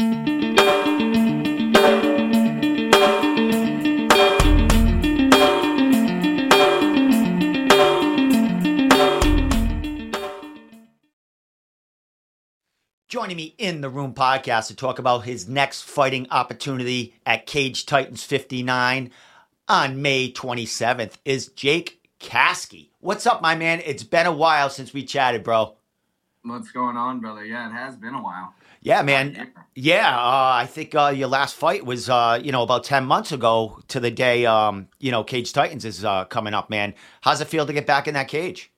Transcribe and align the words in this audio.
Joining 0.00 0.16
me 13.36 13.54
in 13.58 13.82
the 13.82 13.90
room 13.90 14.14
podcast 14.14 14.68
to 14.68 14.74
talk 14.74 14.98
about 14.98 15.24
his 15.24 15.46
next 15.46 15.82
fighting 15.82 16.26
opportunity 16.30 17.14
at 17.26 17.44
Cage 17.44 17.84
Titans 17.84 18.24
59 18.24 19.10
on 19.68 20.00
May 20.00 20.32
27th 20.32 21.16
is 21.26 21.48
Jake 21.48 22.00
Caskey. 22.18 22.88
What's 23.00 23.26
up, 23.26 23.42
my 23.42 23.54
man? 23.54 23.82
It's 23.84 24.04
been 24.04 24.24
a 24.24 24.32
while 24.32 24.70
since 24.70 24.94
we 24.94 25.04
chatted, 25.04 25.44
bro. 25.44 25.76
What's 26.42 26.70
going 26.70 26.96
on, 26.96 27.20
brother? 27.20 27.44
Yeah, 27.44 27.68
it 27.68 27.72
has 27.72 27.96
been 27.96 28.14
a 28.14 28.22
while. 28.22 28.54
Yeah, 28.82 29.02
man. 29.02 29.52
Yeah, 29.74 30.08
uh, 30.08 30.52
I 30.54 30.66
think 30.66 30.94
uh, 30.94 31.12
your 31.14 31.28
last 31.28 31.54
fight 31.54 31.84
was, 31.84 32.08
uh, 32.08 32.40
you 32.42 32.50
know, 32.50 32.62
about 32.62 32.84
10 32.84 33.04
months 33.04 33.30
ago 33.30 33.80
to 33.88 34.00
the 34.00 34.10
day, 34.10 34.46
um, 34.46 34.88
you 34.98 35.10
know, 35.10 35.22
Cage 35.22 35.52
Titans 35.52 35.84
is 35.84 36.04
uh, 36.04 36.24
coming 36.24 36.54
up, 36.54 36.70
man. 36.70 36.94
How's 37.20 37.40
it 37.40 37.48
feel 37.48 37.66
to 37.66 37.72
get 37.72 37.86
back 37.86 38.08
in 38.08 38.14
that 38.14 38.28
cage? 38.28 38.72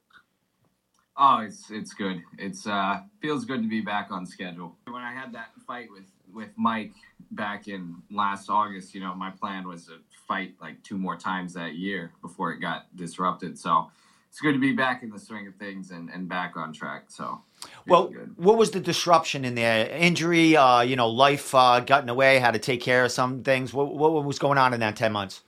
Oh, 1.16 1.38
it's 1.46 1.70
it's 1.70 1.92
good. 1.92 2.22
It's 2.38 2.66
uh 2.66 3.00
feels 3.20 3.44
good 3.44 3.62
to 3.62 3.68
be 3.68 3.82
back 3.82 4.08
on 4.10 4.24
schedule. 4.24 4.74
When 4.86 5.02
I 5.02 5.12
had 5.12 5.32
that 5.34 5.50
fight 5.66 5.88
with 5.90 6.10
with 6.32 6.48
Mike 6.56 6.94
back 7.32 7.68
in 7.68 7.96
last 8.10 8.48
August, 8.48 8.94
you 8.94 9.00
know, 9.00 9.14
my 9.14 9.30
plan 9.30 9.68
was 9.68 9.86
to 9.86 9.98
fight 10.26 10.54
like 10.60 10.82
two 10.82 10.96
more 10.96 11.16
times 11.16 11.52
that 11.52 11.74
year 11.74 12.12
before 12.22 12.50
it 12.52 12.60
got 12.60 12.86
disrupted. 12.96 13.58
So 13.58 13.90
it's 14.30 14.40
good 14.40 14.54
to 14.54 14.58
be 14.58 14.72
back 14.72 15.02
in 15.02 15.10
the 15.10 15.18
swing 15.18 15.46
of 15.46 15.54
things 15.56 15.90
and, 15.90 16.08
and 16.08 16.28
back 16.28 16.56
on 16.56 16.72
track. 16.72 17.04
So 17.08 17.42
well, 17.86 18.08
good. 18.08 18.34
what 18.36 18.56
was 18.56 18.70
the 18.70 18.80
disruption 18.80 19.44
in 19.44 19.54
there? 19.54 19.88
Injury, 19.88 20.56
uh, 20.56 20.80
you 20.80 20.96
know, 20.96 21.08
life 21.08 21.54
uh, 21.54 21.80
got 21.80 22.00
in 22.00 22.06
the 22.06 22.14
way, 22.14 22.38
had 22.38 22.52
to 22.52 22.58
take 22.58 22.80
care 22.80 23.04
of 23.04 23.12
some 23.12 23.42
things. 23.42 23.72
What, 23.72 23.94
what 23.94 24.24
was 24.24 24.38
going 24.38 24.58
on 24.58 24.74
in 24.74 24.80
that 24.80 24.96
10 24.96 25.12
months? 25.12 25.42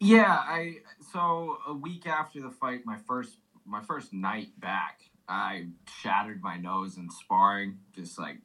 Yeah, 0.00 0.38
I 0.42 0.78
so 1.12 1.58
a 1.66 1.74
week 1.74 2.06
after 2.06 2.40
the 2.40 2.50
fight, 2.50 2.86
my 2.86 2.96
first 3.06 3.36
my 3.66 3.82
first 3.82 4.14
night 4.14 4.48
back, 4.58 5.02
I 5.28 5.66
shattered 6.00 6.42
my 6.42 6.56
nose 6.56 6.96
in 6.96 7.10
sparring, 7.10 7.78
just 7.94 8.18
like 8.18 8.38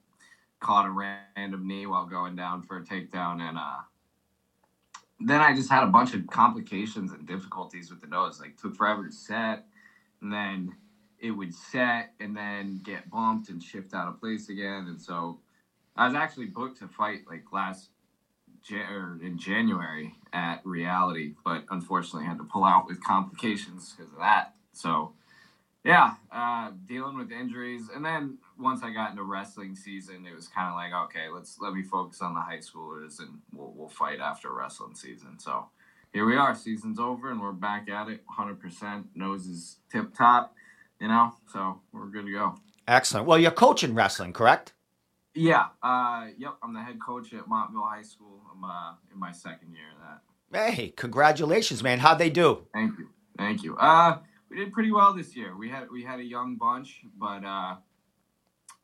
caught 0.59 0.85
a 0.85 0.89
random 0.89 1.65
knee 1.65 1.85
while 1.85 2.05
going 2.05 2.35
down 2.35 2.61
for 2.61 2.77
a 2.77 2.83
takedown, 2.83 3.41
and 3.41 3.57
uh, 3.57 3.77
then 5.21 5.39
I 5.39 5.55
just 5.55 5.69
had 5.69 5.83
a 5.83 5.87
bunch 5.87 6.13
of 6.13 6.27
complications 6.27 7.13
and 7.13 7.25
difficulties 7.25 7.89
with 7.89 8.01
the 8.01 8.07
nose. 8.07 8.41
Like 8.41 8.57
took 8.57 8.75
forever 8.75 9.05
to 9.05 9.11
set, 9.11 9.65
and 10.21 10.33
then 10.33 10.75
it 11.19 11.31
would 11.31 11.53
set 11.53 12.13
and 12.19 12.35
then 12.35 12.81
get 12.83 13.09
bumped 13.09 13.49
and 13.49 13.61
shift 13.61 13.93
out 13.93 14.07
of 14.07 14.19
place 14.19 14.49
again, 14.49 14.85
and 14.87 15.01
so 15.01 15.39
I 15.95 16.05
was 16.05 16.15
actually 16.15 16.47
booked 16.47 16.79
to 16.79 16.87
fight 16.87 17.21
like 17.27 17.51
last 17.51 17.89
in 18.67 19.37
January 19.37 20.15
at 20.33 20.59
Reality, 20.65 21.35
but 21.43 21.65
unfortunately 21.69 22.25
had 22.25 22.39
to 22.39 22.43
pull 22.43 22.63
out 22.63 22.87
with 22.87 23.03
complications 23.03 23.93
because 23.95 24.11
of 24.11 24.17
that. 24.19 24.55
So 24.73 25.13
yeah, 25.83 26.15
uh, 26.31 26.71
dealing 26.87 27.15
with 27.15 27.31
injuries, 27.31 27.89
and 27.93 28.03
then 28.03 28.39
once 28.57 28.81
I 28.81 28.91
got 28.91 29.11
into 29.11 29.21
wrestling 29.21 29.75
season, 29.75 30.25
it 30.25 30.33
was 30.33 30.47
kind 30.47 30.67
of 30.67 30.75
like, 30.75 30.91
okay, 31.05 31.29
let's 31.31 31.59
let 31.61 31.73
me 31.73 31.83
focus 31.83 32.23
on 32.23 32.33
the 32.33 32.39
high 32.39 32.57
schoolers, 32.57 33.19
and 33.19 33.39
we'll 33.53 33.71
we'll 33.75 33.87
fight 33.89 34.19
after 34.19 34.51
wrestling 34.51 34.95
season. 34.95 35.37
So 35.37 35.67
here 36.11 36.25
we 36.25 36.35
are, 36.37 36.55
season's 36.55 36.99
over, 36.99 37.29
and 37.29 37.39
we're 37.39 37.51
back 37.51 37.87
at 37.87 38.09
it, 38.09 38.23
hundred 38.27 38.59
percent. 38.59 39.05
Nose 39.13 39.45
is 39.45 39.77
tip 39.91 40.15
top, 40.15 40.55
you 40.99 41.07
know, 41.07 41.33
so 41.51 41.81
we're 41.91 42.07
good 42.07 42.25
to 42.25 42.31
go. 42.31 42.55
Excellent. 42.87 43.25
Well, 43.25 43.37
you're 43.37 43.51
coaching 43.51 43.95
wrestling, 43.95 44.33
correct? 44.33 44.73
Yeah. 45.33 45.67
Uh, 45.83 46.27
yep. 46.37 46.55
I'm 46.63 46.73
the 46.73 46.81
head 46.81 46.99
coach 47.05 47.33
at 47.33 47.47
Montville 47.47 47.85
High 47.85 48.03
School. 48.03 48.41
I'm 48.51 48.63
uh, 48.63 48.93
in 49.11 49.19
my 49.19 49.31
second 49.31 49.73
year 49.73 49.87
of 49.95 50.01
that. 50.01 50.21
Hey, 50.73 50.89
congratulations, 50.95 51.83
man! 51.83 51.99
How'd 51.99 52.19
they 52.19 52.29
do? 52.29 52.65
Thank 52.73 52.97
you. 52.97 53.09
Thank 53.37 53.63
you. 53.63 53.75
Uh, 53.75 54.19
we 54.49 54.57
did 54.57 54.71
pretty 54.71 54.91
well 54.91 55.13
this 55.13 55.35
year. 55.35 55.57
We 55.57 55.69
had 55.69 55.89
we 55.91 56.03
had 56.03 56.19
a 56.19 56.23
young 56.23 56.55
bunch, 56.55 57.01
but 57.19 57.43
uh, 57.43 57.75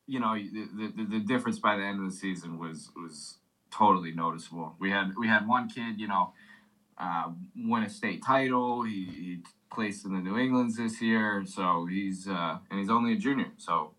you 0.06 0.20
know 0.20 0.34
the, 0.34 0.92
the, 0.94 1.04
the 1.04 1.20
difference 1.20 1.58
by 1.58 1.76
the 1.76 1.82
end 1.82 2.00
of 2.00 2.10
the 2.10 2.16
season 2.16 2.58
was 2.58 2.90
was 2.94 3.38
totally 3.70 4.12
noticeable. 4.12 4.74
We 4.78 4.90
had 4.90 5.12
we 5.16 5.28
had 5.28 5.48
one 5.48 5.68
kid, 5.68 5.98
you 5.98 6.08
know, 6.08 6.34
uh, 6.98 7.30
win 7.56 7.84
a 7.84 7.90
state 7.90 8.22
title. 8.24 8.82
He, 8.82 9.04
he 9.04 9.38
placed 9.72 10.04
in 10.04 10.12
the 10.12 10.20
New 10.20 10.38
Englands 10.38 10.76
this 10.76 11.00
year, 11.00 11.44
so 11.46 11.86
he's 11.86 12.28
uh, 12.28 12.58
and 12.70 12.78
he's 12.78 12.90
only 12.90 13.12
a 13.14 13.16
junior. 13.16 13.48
So 13.56 13.92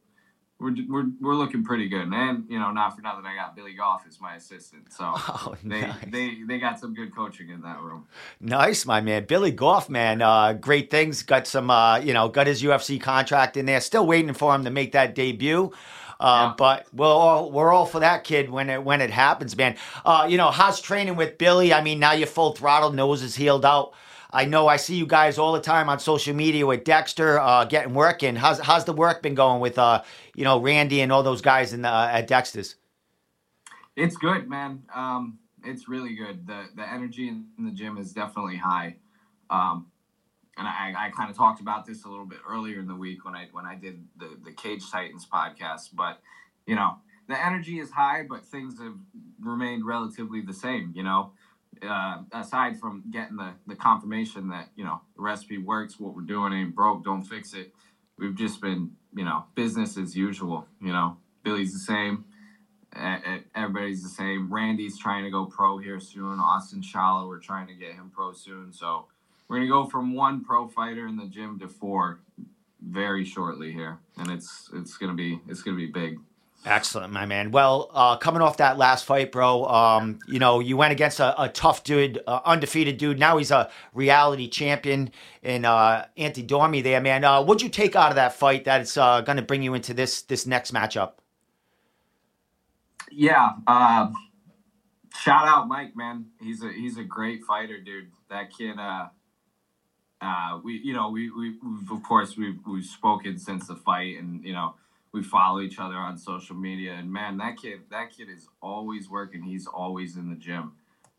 we're, 0.63 0.75
we're, 0.88 1.06
we're 1.19 1.35
looking 1.35 1.63
pretty 1.63 1.89
good. 1.89 2.07
And, 2.11 2.45
you 2.50 2.57
know, 2.57 2.72
not 2.72 2.95
for 2.95 3.01
nothing, 3.01 3.25
I 3.25 3.35
got 3.35 3.56
Billy 3.56 3.73
Goff 3.73 4.06
as 4.07 4.19
my 4.22 4.35
assistant. 4.35 4.91
So 4.94 5.03
oh, 5.16 5.56
they, 5.63 5.81
nice. 5.81 5.95
they, 6.07 6.38
they 6.47 6.57
got 6.57 6.79
some 6.79 6.94
good 6.94 7.13
coaching 7.13 7.50
in 7.50 7.61
that 7.61 7.81
room. 7.81 8.07
Nice, 8.39 8.85
my 8.85 9.01
man. 9.01 9.25
Billy 9.25 9.51
Goff, 9.51 9.89
man. 9.89 10.22
Uh, 10.22 10.53
great 10.53 10.89
things. 10.89 11.22
Got 11.23 11.47
some, 11.47 11.69
uh, 11.69 11.97
you 11.97 12.13
know, 12.13 12.29
got 12.29 12.47
his 12.47 12.63
UFC 12.63 13.00
contract 13.00 13.57
in 13.57 13.66
there. 13.66 13.81
Still 13.81 14.07
waiting 14.07 14.34
for 14.34 14.55
him 14.55 14.63
to 14.63 14.69
make 14.69 14.94
that 14.94 15.16
debut. 15.16 15.72
Uh, 16.19 16.47
yeah. 16.50 16.53
But 16.57 16.88
we're 16.94 17.07
all 17.07 17.51
we're 17.51 17.73
all 17.73 17.85
for 17.85 18.00
that 18.00 18.23
kid 18.23 18.50
when 18.50 18.69
it 18.69 18.81
when 18.81 19.01
it 19.01 19.09
happens, 19.09 19.57
man. 19.57 19.75
Uh, 20.05 20.25
you 20.29 20.38
know, 20.38 20.51
how's 20.51 20.79
training 20.79 21.17
with 21.17 21.38
Billy? 21.38 21.73
I 21.73 21.81
mean, 21.81 22.00
now 22.00 22.13
you're 22.13 22.28
full 22.28 22.53
throttle, 22.53 22.91
nose 22.91 23.23
is 23.23 23.35
healed 23.35 23.66
out. 23.66 23.94
I 24.34 24.46
know 24.46 24.68
I 24.68 24.78
see 24.78 24.96
you 24.96 25.06
guys 25.06 25.38
all 25.38 25.54
the 25.54 25.62
time 25.62 25.90
on 25.90 26.00
social 26.00 26.34
media 26.34 26.66
with 26.66 26.84
Dexter 26.84 27.40
uh, 27.40 27.66
getting 27.66 27.94
working. 27.94 28.36
How's 28.36 28.60
how's 28.60 28.84
the 28.84 28.94
work 28.94 29.22
been 29.22 29.36
going 29.36 29.62
with 29.62 29.78
uh, 29.78 30.02
you 30.36 30.44
know 30.44 30.60
Randy 30.60 31.02
and 31.02 31.12
all 31.12 31.22
those 31.22 31.42
guys 31.42 31.72
in 31.72 31.84
the, 31.84 31.90
uh, 31.90 32.10
at 32.12 32.28
Dexter's? 32.28 32.76
It's 33.96 34.18
good, 34.18 34.50
man. 34.50 34.82
Um, 34.94 35.38
it's 35.64 35.88
really 35.88 36.16
good. 36.16 36.48
the 36.48 36.66
The 36.76 36.92
energy 36.92 37.28
in 37.28 37.46
the 37.60 37.72
gym 37.72 37.98
is 37.98 38.12
definitely 38.12 38.58
high. 38.58 38.96
Um, 39.52 39.86
and 40.58 40.68
I, 40.68 40.94
I 40.98 41.10
kind 41.10 41.30
of 41.30 41.38
talked 41.38 41.62
about 41.62 41.86
this 41.86 42.06
a 42.06 42.10
little 42.10 42.26
bit 42.26 42.40
earlier 42.48 42.80
in 42.80 42.88
the 42.88 42.96
week 42.96 43.26
when 43.26 43.36
I 43.36 43.48
when 43.52 43.66
I 43.66 43.76
did 43.76 44.04
the 44.18 44.38
the 44.44 44.52
Cage 44.52 44.90
Titans 44.92 45.28
podcast. 45.32 45.90
But 45.94 46.20
you 46.66 46.76
know, 46.76 46.96
the 47.28 47.46
energy 47.46 47.80
is 47.80 47.92
high, 47.92 48.24
but 48.28 48.44
things 48.44 48.80
have 48.80 48.96
remained 49.40 49.86
relatively 49.86 50.42
the 50.42 50.54
same. 50.54 50.92
You 50.96 51.04
know, 51.04 51.34
uh, 51.81 52.17
aside 52.31 52.79
from 52.79 53.03
getting 53.11 53.38
the, 53.38 53.53
the 53.67 53.75
confirmation 53.75 54.50
that 54.50 54.69
you 54.75 54.84
know 54.84 55.01
the 55.16 55.22
recipe 55.22 55.57
works, 55.57 56.00
what 56.00 56.16
we're 56.16 56.22
doing 56.22 56.53
ain't 56.53 56.75
broke, 56.75 57.03
don't 57.03 57.23
fix 57.23 57.53
it. 57.53 57.73
We've 58.17 58.35
just 58.35 58.61
been 58.61 58.91
you 59.16 59.25
know 59.25 59.45
business 59.56 59.97
as 59.97 60.16
usual. 60.16 60.67
You 60.81 60.94
know, 60.94 61.17
Billy's 61.44 61.73
the 61.73 61.79
same, 61.79 62.25
everybody's 63.56 64.03
the 64.03 64.09
same. 64.09 64.51
Randy's 64.51 64.97
trying 64.97 65.23
to 65.23 65.31
go 65.31 65.45
pro 65.45 65.78
here 65.78 66.00
soon. 66.00 66.39
Austin 66.39 66.81
Shala, 66.81 67.28
we're 67.28 67.39
trying 67.39 67.67
to 67.67 67.73
get 67.73 67.94
him 67.94 68.11
pro 68.13 68.34
soon. 68.34 68.72
So 68.72 69.07
we're 69.47 69.57
gonna 69.57 69.69
go 69.69 69.85
from 69.85 70.13
one 70.13 70.44
pro 70.44 70.67
fighter 70.67 71.07
in 71.07 71.17
the 71.17 71.25
gym 71.25 71.59
to 71.59 71.67
four 71.67 72.19
very 72.81 73.23
shortly 73.23 73.72
here, 73.72 74.00
and 74.17 74.29
it's 74.29 74.69
it's 74.73 74.97
gonna 74.97 75.13
be 75.13 75.40
it's 75.47 75.61
gonna 75.61 75.78
be 75.78 75.88
big. 75.88 76.19
Excellent, 76.66 77.12
my 77.12 77.25
man. 77.25 77.51
Well, 77.51 77.90
uh, 77.94 78.16
coming 78.16 78.41
off 78.41 78.57
that 78.57 78.78
last 78.78 79.03
fight, 79.03 79.34
bro, 79.34 79.66
um, 79.66 80.19
you 80.28 80.40
know, 80.40 80.62
you 80.62 80.78
went 80.78 80.94
against 80.94 81.19
a, 81.19 81.41
a 81.41 81.50
tough 81.50 81.84
dude, 81.84 82.24
uh, 82.25 82.40
undefeated 82.46 82.97
dude. 82.97 83.19
Now 83.19 83.38
he's 83.38 83.51
a 83.51 83.69
reality 83.94 84.47
champion 84.47 85.12
in 85.41 85.66
uh, 85.66 86.06
Dormy 86.46 86.81
there, 86.81 87.02
man. 87.02 87.25
Uh, 87.25 87.44
what'd 87.44 87.62
you 87.62 87.68
take 87.68 87.97
out 87.97 88.12
of 88.12 88.16
that 88.16 88.34
fight 88.34 88.63
that's 88.63 88.96
uh, 88.96 89.19
going 89.22 89.35
to 89.35 89.41
bring 89.41 89.62
you 89.62 89.73
into 89.73 89.94
this 89.94 90.22
this 90.22 90.46
next 90.46 90.73
matchup? 90.73 91.13
Yeah, 93.12 93.52
uh, 93.68 94.09
shout 95.19 95.46
out 95.46 95.68
Mike, 95.68 95.97
man. 95.97 96.28
He's 96.40 96.63
a 96.63 96.72
he's 96.72 96.97
a 96.97 97.03
great 97.03 97.44
fighter, 97.44 97.79
dude. 97.79 98.07
That 98.29 98.52
kid. 98.52 98.79
Uh, 98.79 99.07
uh, 100.22 100.59
we 100.63 100.79
you 100.81 100.94
know 100.94 101.09
we 101.09 101.29
we 101.29 101.57
we've, 101.62 101.91
of 101.91 102.02
course 102.03 102.38
we've 102.38 102.59
we've 102.66 102.85
spoken 102.85 103.38
since 103.38 103.68
the 103.68 103.75
fight, 103.75 104.18
and 104.18 104.44
you 104.46 104.53
know 104.53 104.75
we 105.13 105.22
follow 105.24 105.62
each 105.62 105.79
other 105.79 105.96
on 105.96 106.18
social 106.18 106.56
media 106.56 106.94
and 106.94 107.12
man 107.12 107.38
that 107.38 107.55
kid 107.58 107.82
that 107.91 108.11
kid 108.11 108.28
is 108.29 108.49
always 108.61 109.09
working. 109.09 109.43
He's 109.43 109.67
always 109.67 110.17
in 110.17 110.29
the 110.29 110.35
gym. 110.35 110.73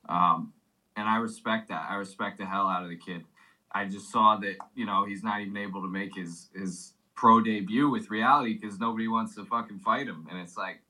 Um, 0.08 0.52
and 0.96 1.08
i 1.08 1.16
respect 1.16 1.69
that. 1.69 1.86
I 1.88 1.94
respect 1.94 2.38
the 2.38 2.44
hell 2.44 2.69
out 2.69 2.82
of 2.82 2.90
the 2.90 2.96
kid. 2.96 3.24
I 3.72 3.86
just 3.86 4.12
saw 4.12 4.36
that 4.36 4.56
you 4.74 4.84
know 4.84 5.06
he's 5.06 5.22
not 5.22 5.40
even 5.40 5.56
able 5.56 5.80
to 5.80 5.88
make 5.88 6.14
his 6.14 6.48
his 6.54 6.92
pro 7.14 7.40
debut 7.40 7.88
with 7.88 8.10
reality 8.10 8.54
because 8.54 8.78
nobody 8.78 9.08
wants 9.08 9.34
to 9.36 9.44
fucking 9.44 9.78
fight 9.78 10.06
him. 10.08 10.26
And 10.30 10.40
it's 10.40 10.56
like 10.56 10.80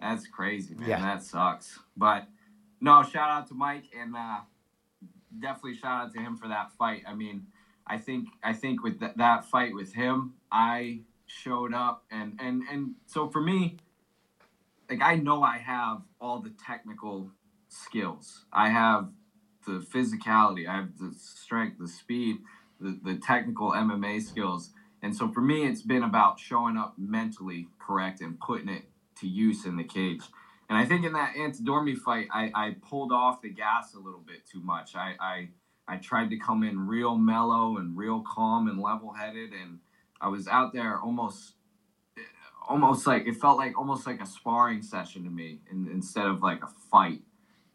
that's 0.00 0.26
crazy 0.26 0.74
man. 0.74 0.88
Yeah. 0.88 1.00
that 1.00 1.22
sucks. 1.22 1.78
But 1.96 2.26
no 2.80 3.02
shout 3.02 3.30
out 3.30 3.48
to 3.48 3.54
mike 3.54 3.84
and 3.98 4.16
uh, 4.16 4.38
definitely 5.40 5.76
shout 5.76 6.06
out 6.06 6.12
to 6.14 6.20
him 6.20 6.36
for 6.36 6.48
that 6.48 6.72
fight. 6.72 7.02
I 7.06 7.14
mean 7.14 7.46
i 7.86 7.98
think 7.98 8.28
i 8.42 8.50
think 8.50 8.82
with 8.82 8.98
th- 8.98 9.12
that 9.16 9.44
fight 9.44 9.74
with 9.74 9.92
him 9.92 10.32
i 10.50 10.98
showed 11.42 11.74
up 11.74 12.04
and 12.10 12.38
and 12.40 12.62
and 12.70 12.94
so 13.06 13.28
for 13.28 13.40
me 13.40 13.76
like 14.88 15.00
I 15.02 15.16
know 15.16 15.42
I 15.42 15.58
have 15.58 16.02
all 16.20 16.40
the 16.40 16.52
technical 16.66 17.30
skills. 17.68 18.44
I 18.52 18.68
have 18.68 19.08
the 19.66 19.84
physicality, 19.92 20.68
I 20.68 20.76
have 20.76 20.98
the 20.98 21.12
strength, 21.16 21.78
the 21.78 21.88
speed, 21.88 22.36
the, 22.80 22.98
the 23.02 23.16
technical 23.16 23.70
MMA 23.70 24.22
skills. 24.22 24.70
And 25.02 25.16
so 25.16 25.28
for 25.28 25.40
me 25.40 25.66
it's 25.66 25.82
been 25.82 26.02
about 26.02 26.38
showing 26.38 26.76
up 26.76 26.94
mentally 26.98 27.68
correct 27.78 28.20
and 28.20 28.38
putting 28.38 28.68
it 28.68 28.84
to 29.20 29.26
use 29.26 29.64
in 29.64 29.76
the 29.76 29.84
cage. 29.84 30.22
And 30.68 30.78
I 30.78 30.84
think 30.86 31.04
in 31.04 31.12
that 31.12 31.34
Antidorme 31.36 31.96
fight, 31.96 32.28
I, 32.32 32.50
I 32.54 32.76
pulled 32.88 33.12
off 33.12 33.42
the 33.42 33.50
gas 33.50 33.94
a 33.94 33.98
little 33.98 34.22
bit 34.26 34.46
too 34.50 34.60
much. 34.60 34.94
I, 34.96 35.14
I 35.20 35.48
I 35.86 35.96
tried 35.98 36.30
to 36.30 36.38
come 36.38 36.62
in 36.62 36.86
real 36.86 37.14
mellow 37.14 37.76
and 37.76 37.94
real 37.94 38.24
calm 38.26 38.68
and 38.68 38.80
level 38.80 39.12
headed, 39.12 39.52
and 39.52 39.80
I 40.20 40.28
was 40.28 40.48
out 40.48 40.72
there 40.72 40.98
almost 40.98 41.54
almost 42.66 43.06
like 43.06 43.26
it 43.26 43.36
felt 43.36 43.58
like 43.58 43.78
almost 43.78 44.06
like 44.06 44.20
a 44.22 44.26
sparring 44.26 44.80
session 44.80 45.24
to 45.24 45.30
me 45.30 45.60
in, 45.70 45.88
instead 45.92 46.26
of 46.26 46.42
like 46.42 46.62
a 46.62 46.68
fight. 46.90 47.20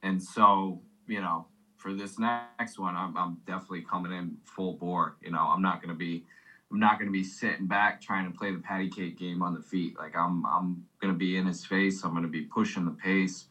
And 0.01 0.21
so, 0.21 0.81
you 1.07 1.21
know, 1.21 1.45
for 1.77 1.93
this 1.93 2.17
next 2.17 2.79
one, 2.79 2.95
I'm, 2.95 3.15
I'm 3.15 3.37
definitely 3.45 3.83
coming 3.83 4.11
in 4.11 4.37
full 4.45 4.73
bore. 4.73 5.15
You 5.21 5.31
know, 5.31 5.41
I'm 5.41 5.61
not 5.61 5.81
going 5.81 5.93
to 5.93 5.97
be 5.97 6.25
I'm 6.71 6.79
not 6.79 6.99
going 6.99 7.07
to 7.07 7.13
be 7.13 7.23
sitting 7.23 7.65
back 7.65 7.99
trying 7.99 8.31
to 8.31 8.37
play 8.37 8.51
the 8.51 8.59
patty 8.59 8.89
cake 8.89 9.17
game 9.17 9.41
on 9.41 9.55
the 9.55 9.61
feet. 9.61 9.97
Like 9.97 10.15
I'm, 10.15 10.45
I'm 10.45 10.85
going 11.01 11.13
to 11.13 11.17
be 11.17 11.37
in 11.37 11.47
his 11.47 11.65
face. 11.65 12.03
I'm 12.03 12.11
going 12.11 12.23
to 12.23 12.29
be 12.29 12.41
pushing 12.41 12.85
the 12.85 12.91
pace, 12.91 13.45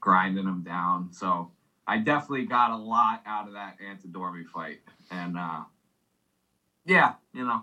grinding 0.00 0.44
him 0.44 0.62
down. 0.62 1.10
So 1.12 1.50
I 1.86 1.98
definitely 1.98 2.44
got 2.44 2.70
a 2.70 2.76
lot 2.76 3.22
out 3.26 3.46
of 3.46 3.54
that 3.54 3.78
Antidorme 3.80 4.46
fight, 4.46 4.80
and 5.10 5.38
uh, 5.38 5.60
yeah, 6.84 7.14
you 7.32 7.46
know, 7.46 7.62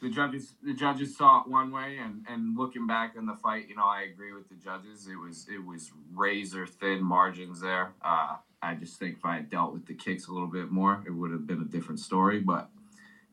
the 0.00 0.10
judges, 0.10 0.54
the 0.62 0.74
judges 0.74 1.16
saw 1.16 1.42
it 1.42 1.48
one 1.48 1.70
way, 1.72 1.98
and 1.98 2.24
and 2.28 2.56
looking 2.56 2.86
back 2.86 3.14
in 3.16 3.26
the 3.26 3.34
fight, 3.34 3.68
you 3.68 3.76
know, 3.76 3.84
I 3.84 4.02
agree 4.02 4.32
with 4.32 4.48
the 4.48 4.54
judges. 4.54 5.08
It 5.08 5.16
was 5.16 5.46
it 5.52 5.64
was 5.64 5.90
razor 6.14 6.66
thin 6.66 7.02
margins 7.02 7.60
there. 7.60 7.92
Uh, 8.02 8.36
I 8.62 8.74
just 8.74 8.98
think 8.98 9.18
if 9.18 9.24
I 9.24 9.36
had 9.36 9.50
dealt 9.50 9.72
with 9.72 9.86
the 9.86 9.94
kicks 9.94 10.28
a 10.28 10.32
little 10.32 10.48
bit 10.48 10.70
more, 10.70 11.04
it 11.06 11.10
would 11.10 11.30
have 11.30 11.46
been 11.46 11.62
a 11.62 11.64
different 11.64 12.00
story. 12.00 12.40
But 12.40 12.70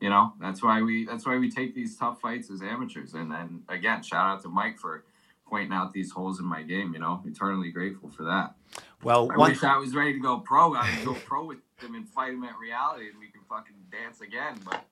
you 0.00 0.10
know 0.10 0.32
that's 0.40 0.62
why 0.62 0.82
we 0.82 1.04
that's 1.04 1.26
why 1.26 1.36
we 1.36 1.50
take 1.50 1.74
these 1.74 1.96
tough 1.96 2.20
fights 2.20 2.50
as 2.50 2.62
amateurs 2.62 3.14
and 3.14 3.32
and 3.32 3.62
again 3.68 4.02
shout 4.02 4.26
out 4.26 4.42
to 4.42 4.48
mike 4.48 4.78
for 4.78 5.04
pointing 5.48 5.72
out 5.72 5.92
these 5.92 6.10
holes 6.10 6.38
in 6.38 6.44
my 6.44 6.62
game 6.62 6.92
you 6.92 6.98
know 6.98 7.22
eternally 7.24 7.70
grateful 7.70 8.08
for 8.08 8.24
that 8.24 8.54
well 9.02 9.30
i 9.32 9.36
one... 9.36 9.50
wish 9.50 9.62
i 9.62 9.76
was 9.76 9.94
ready 9.94 10.12
to 10.12 10.18
go 10.18 10.38
pro 10.38 10.74
i 10.74 10.96
would 10.96 11.04
go 11.04 11.14
pro 11.26 11.44
with 11.44 11.58
them 11.80 11.94
and 11.94 12.08
fight 12.08 12.32
him 12.32 12.44
at 12.44 12.58
reality 12.58 13.08
and 13.08 13.18
we 13.18 13.28
can 13.28 13.40
fucking 13.48 13.76
dance 13.90 14.20
again 14.20 14.58
but 14.64 14.84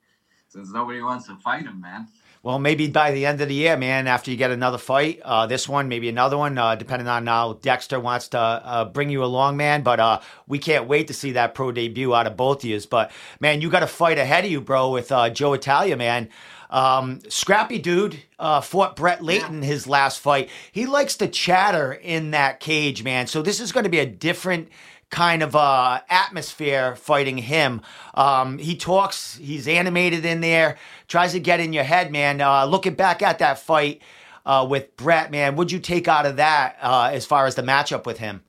since 0.55 0.73
nobody 0.73 1.03
wants 1.03 1.27
to 1.27 1.35
fight 1.37 1.65
him 1.65 1.81
man 1.81 2.07
well, 2.45 2.59
maybe 2.59 2.89
by 2.89 3.13
the 3.13 3.25
end 3.25 3.41
of 3.41 3.49
the 3.49 3.55
year, 3.55 3.75
man, 3.75 4.07
after 4.07 4.31
you 4.31 4.37
get 4.37 4.51
another 4.51 4.77
fight, 4.77 5.19
uh, 5.25 5.47
this 5.47 5.67
one, 5.67 5.89
maybe 5.89 6.11
another 6.11 6.37
one, 6.37 6.59
uh, 6.59 6.75
depending 6.75 7.09
on 7.09 7.27
how 7.27 7.55
Dexter 7.55 7.99
wants 7.99 8.29
to 8.29 8.39
uh, 8.39 8.85
bring 8.85 9.09
you 9.09 9.25
along, 9.25 9.57
man. 9.57 9.83
But 9.83 9.99
uh, 9.99 10.21
we 10.47 10.59
can't 10.59 10.87
wait 10.87 11.09
to 11.09 11.15
see 11.15 11.33
that 11.33 11.55
pro 11.55 11.73
debut 11.73 12.15
out 12.15 12.27
of 12.27 12.37
both 12.37 12.59
of 12.59 12.65
you. 12.69 12.79
But, 12.91 13.13
man, 13.41 13.63
you 13.63 13.71
got 13.71 13.83
a 13.83 13.87
fight 13.87 14.19
ahead 14.19 14.45
of 14.45 14.51
you, 14.51 14.61
bro, 14.61 14.91
with 14.91 15.11
uh, 15.11 15.31
Joe 15.31 15.55
Italia, 15.55 15.97
man. 15.97 16.29
Um, 16.69 17.21
scrappy 17.31 17.79
dude 17.79 18.21
uh, 18.39 18.61
fought 18.61 18.95
Brett 18.95 19.25
Layton 19.25 19.63
yeah. 19.63 19.69
his 19.69 19.87
last 19.87 20.21
fight. 20.21 20.51
He 20.71 20.85
likes 20.85 21.17
to 21.19 21.29
chatter 21.29 21.95
in 21.95 22.33
that 22.33 22.61
cage, 22.61 23.03
man. 23.03 23.27
So 23.27 23.41
this 23.41 23.59
is 23.59 23.73
going 23.73 23.85
to 23.85 23.91
be 23.91 24.01
a 24.01 24.07
different– 24.07 24.69
kind 25.15 25.45
of 25.45 25.55
uh, 25.55 26.01
atmosphere 26.11 26.97
fighting 26.97 27.39
him. 27.39 27.81
Um, 28.15 28.59
he 28.59 28.75
talks, 28.75 29.37
he's 29.37 29.69
animated 29.69 30.25
in 30.25 30.41
there, 30.41 30.77
tries 31.07 31.33
to 31.33 31.41
get 31.41 31.61
in 31.61 31.73
your 31.73 31.85
head, 31.85 32.11
man. 32.11 32.41
Uh, 32.41 32.65
looking 32.65 32.95
back 32.95 33.23
at 33.23 33.39
that 33.39 33.61
fight 33.61 34.03
uh, 34.45 34.67
with 34.69 34.97
Brett, 34.97 35.31
man, 35.31 35.55
what'd 35.55 35.71
you 35.71 35.79
take 35.79 36.09
out 36.09 36.27
of 36.27 36.37
that 36.37 36.77
uh, 36.83 37.11
as 37.13 37.25
far 37.25 37.47
as 37.47 37.55
the 37.55 37.63
matchup 37.63 38.07
with 38.07 38.19
him? 38.19 38.43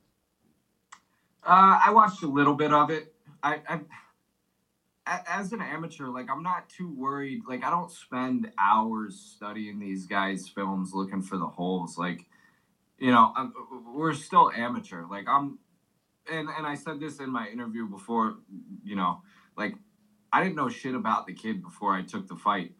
Uh, 1.44 1.78
I 1.86 1.92
watched 1.92 2.24
a 2.24 2.26
little 2.26 2.54
bit 2.54 2.72
of 2.72 2.90
it. 2.90 3.14
I, 3.44 3.60
I 3.68 3.80
as 5.28 5.52
an 5.52 5.62
amateur, 5.62 6.08
like 6.08 6.28
I'm 6.28 6.42
not 6.42 6.68
too 6.68 6.92
worried. 6.92 7.42
Like 7.48 7.62
I 7.62 7.70
don't 7.70 7.92
spend 7.92 8.50
hours 8.58 9.14
studying 9.36 9.78
these 9.78 10.04
guys' 10.04 10.48
films 10.48 10.92
looking 10.92 11.22
for 11.22 11.38
the 11.38 11.46
holes. 11.46 11.96
Like, 11.96 12.26
you 12.98 13.12
know, 13.12 13.32
I'm, 13.36 13.52
we're 13.94 14.14
still 14.14 14.50
amateur. 14.50 15.06
Like 15.08 15.26
I'm 15.28 15.60
and 16.30 16.48
and 16.48 16.66
I 16.66 16.74
said 16.74 17.00
this 17.00 17.20
in 17.20 17.30
my 17.30 17.48
interview 17.48 17.86
before, 17.86 18.36
you 18.84 18.96
know, 18.96 19.22
like 19.56 19.74
I 20.32 20.42
didn't 20.42 20.56
know 20.56 20.68
shit 20.68 20.94
about 20.94 21.26
the 21.26 21.32
kid 21.32 21.62
before 21.62 21.94
I 21.94 22.02
took 22.02 22.28
the 22.28 22.36
fight. 22.36 22.72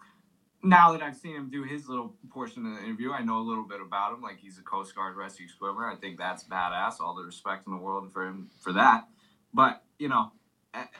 Now 0.62 0.93
that 0.93 1.02
I've 1.02 1.16
seen 1.16 1.37
him 1.37 1.50
do 1.50 1.62
his 1.62 1.88
little 1.88 2.16
portion 2.31 2.66
of 2.66 2.76
the 2.76 2.84
interview, 2.84 3.12
I 3.12 3.22
know 3.22 3.38
a 3.38 3.46
little 3.46 3.64
bit 3.64 3.81
about 3.81 4.14
him. 4.14 4.22
Like 4.22 4.38
he's 4.38 4.58
a 4.58 4.62
Coast 4.62 4.94
Guard 4.94 5.16
rescue 5.16 5.48
swimmer. 5.48 5.88
I 5.88 5.96
think 5.96 6.19
that's 6.19 6.44
badass. 6.44 7.00
All 7.00 7.14
the 7.14 7.22
respect 7.22 7.66
in 7.66 7.72
the 7.72 7.78
world 7.78 8.12
for 8.12 8.26
him 8.26 8.50
for 8.60 8.72
that. 8.72 9.08
But 9.54 9.82
you 9.98 10.08
know, 10.08 10.32
at, 10.75 10.90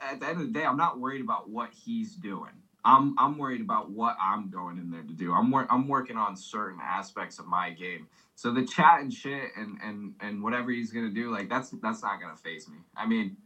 at 0.00 0.20
the 0.20 0.26
end 0.26 0.40
of 0.40 0.46
the 0.46 0.52
day, 0.52 0.64
I'm 0.64 0.76
not 0.76 0.98
worried 0.98 1.20
about 1.20 1.50
what 1.50 1.70
he's 1.72 2.14
doing. 2.14 2.52
I'm 2.86 3.16
I'm 3.18 3.38
worried 3.38 3.62
about 3.62 3.90
what 3.90 4.16
I'm 4.22 4.50
going 4.50 4.78
in 4.78 4.90
there 4.92 5.02
to 5.04 5.14
do. 5.14 5.34
I'm 5.34 5.52
wor- 5.52 5.68
I'm 5.70 5.88
working 5.88 6.18
on 6.18 6.36
certain 6.36 6.80
aspects 6.84 7.40
of 7.40 7.46
my 7.48 7.72
game. 7.72 8.08
So 8.36 8.52
the 8.52 8.66
chat 8.66 9.02
and 9.02 9.12
shit 9.14 9.50
and 9.58 9.78
and 9.84 10.14
and 10.20 10.42
whatever 10.44 10.72
he's 10.72 10.92
gonna 10.92 11.10
do, 11.10 11.32
like 11.32 11.50
that's 11.50 11.70
that's 11.82 12.02
not 12.02 12.20
gonna 12.22 12.36
phase 12.38 12.68
me. 12.68 12.78
I 12.96 13.06
mean, 13.06 13.38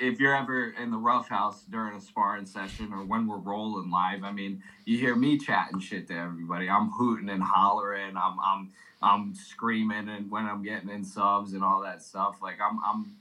if 0.00 0.20
you're 0.20 0.36
ever 0.36 0.70
in 0.70 0.90
the 0.90 0.98
rough 0.98 1.28
house 1.28 1.64
during 1.70 1.96
a 1.96 2.00
sparring 2.00 2.46
session 2.46 2.92
or 2.92 3.04
when 3.04 3.26
we're 3.26 3.38
rolling 3.38 3.90
live, 3.90 4.24
I 4.24 4.32
mean, 4.32 4.62
you 4.84 4.98
hear 4.98 5.16
me 5.16 5.38
chatting 5.38 5.80
shit 5.80 6.08
to 6.08 6.14
everybody. 6.18 6.68
I'm 6.68 6.90
hooting 6.90 7.30
and 7.30 7.42
hollering. 7.42 8.16
I'm 8.16 8.38
I'm 8.40 8.70
I'm 9.02 9.34
screaming 9.34 10.08
and 10.10 10.30
when 10.30 10.46
I'm 10.46 10.62
getting 10.62 10.90
in 10.90 11.04
subs 11.04 11.54
and 11.54 11.64
all 11.64 11.82
that 11.82 12.02
stuff. 12.02 12.38
Like 12.42 12.58
I'm 12.60 12.78
I'm 12.86 13.16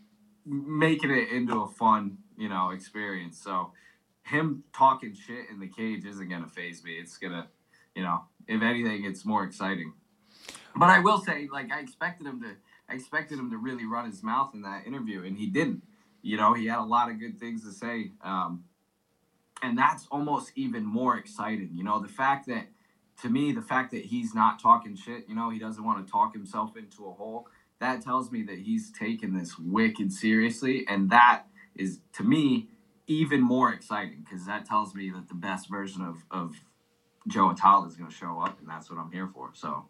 making 0.45 1.11
it 1.11 1.29
into 1.31 1.61
a 1.61 1.67
fun, 1.67 2.17
you 2.37 2.49
know, 2.49 2.71
experience. 2.71 3.39
So 3.41 3.71
him 4.23 4.63
talking 4.75 5.13
shit 5.13 5.49
in 5.51 5.59
the 5.59 5.67
cage 5.67 6.05
isn't 6.05 6.29
gonna 6.29 6.47
phase 6.47 6.83
me. 6.83 6.93
It's 6.93 7.17
gonna, 7.17 7.47
you 7.95 8.03
know, 8.03 8.21
if 8.47 8.61
anything, 8.61 9.05
it's 9.05 9.25
more 9.25 9.43
exciting. 9.43 9.93
But 10.75 10.89
I 10.89 10.99
will 10.99 11.19
say, 11.19 11.47
like, 11.51 11.71
I 11.71 11.79
expected 11.79 12.25
him 12.25 12.41
to, 12.41 12.55
I 12.89 12.95
expected 12.95 13.37
him 13.37 13.51
to 13.51 13.57
really 13.57 13.85
run 13.85 14.05
his 14.05 14.23
mouth 14.23 14.51
in 14.53 14.61
that 14.63 14.87
interview, 14.87 15.23
and 15.23 15.37
he 15.37 15.47
didn't. 15.47 15.83
You 16.21 16.37
know, 16.37 16.53
he 16.53 16.67
had 16.67 16.79
a 16.79 16.83
lot 16.83 17.09
of 17.09 17.19
good 17.19 17.39
things 17.39 17.63
to 17.63 17.71
say, 17.71 18.11
um, 18.23 18.63
and 19.61 19.77
that's 19.77 20.07
almost 20.09 20.51
even 20.55 20.85
more 20.85 21.17
exciting. 21.17 21.69
You 21.73 21.83
know, 21.83 22.01
the 22.01 22.07
fact 22.07 22.47
that, 22.47 22.67
to 23.21 23.29
me, 23.29 23.51
the 23.51 23.61
fact 23.61 23.91
that 23.91 24.05
he's 24.05 24.33
not 24.33 24.59
talking 24.59 24.95
shit. 24.95 25.25
You 25.27 25.35
know, 25.35 25.49
he 25.49 25.59
doesn't 25.59 25.83
want 25.83 26.05
to 26.05 26.11
talk 26.11 26.33
himself 26.33 26.75
into 26.75 27.07
a 27.07 27.11
hole. 27.11 27.47
That 27.79 28.01
tells 28.01 28.31
me 28.31 28.43
that 28.43 28.59
he's 28.59 28.91
taking 28.91 29.37
this 29.37 29.59
wicked 29.59 30.11
seriously, 30.11 30.85
and 30.87 31.09
that 31.09 31.43
is, 31.75 31.99
to 32.13 32.23
me, 32.23 32.69
even 33.07 33.41
more 33.41 33.73
exciting 33.73 34.23
because 34.23 34.45
that 34.45 34.65
tells 34.65 34.95
me 34.95 35.09
that 35.09 35.27
the 35.27 35.35
best 35.35 35.69
version 35.69 36.01
of 36.01 36.23
of 36.31 36.55
Joe 37.27 37.49
Italia 37.49 37.87
is 37.87 37.95
going 37.95 38.09
to 38.09 38.15
show 38.15 38.39
up, 38.39 38.59
and 38.59 38.67
that's 38.67 38.89
what 38.89 38.99
I'm 38.99 39.11
here 39.11 39.29
for. 39.33 39.51
So, 39.53 39.85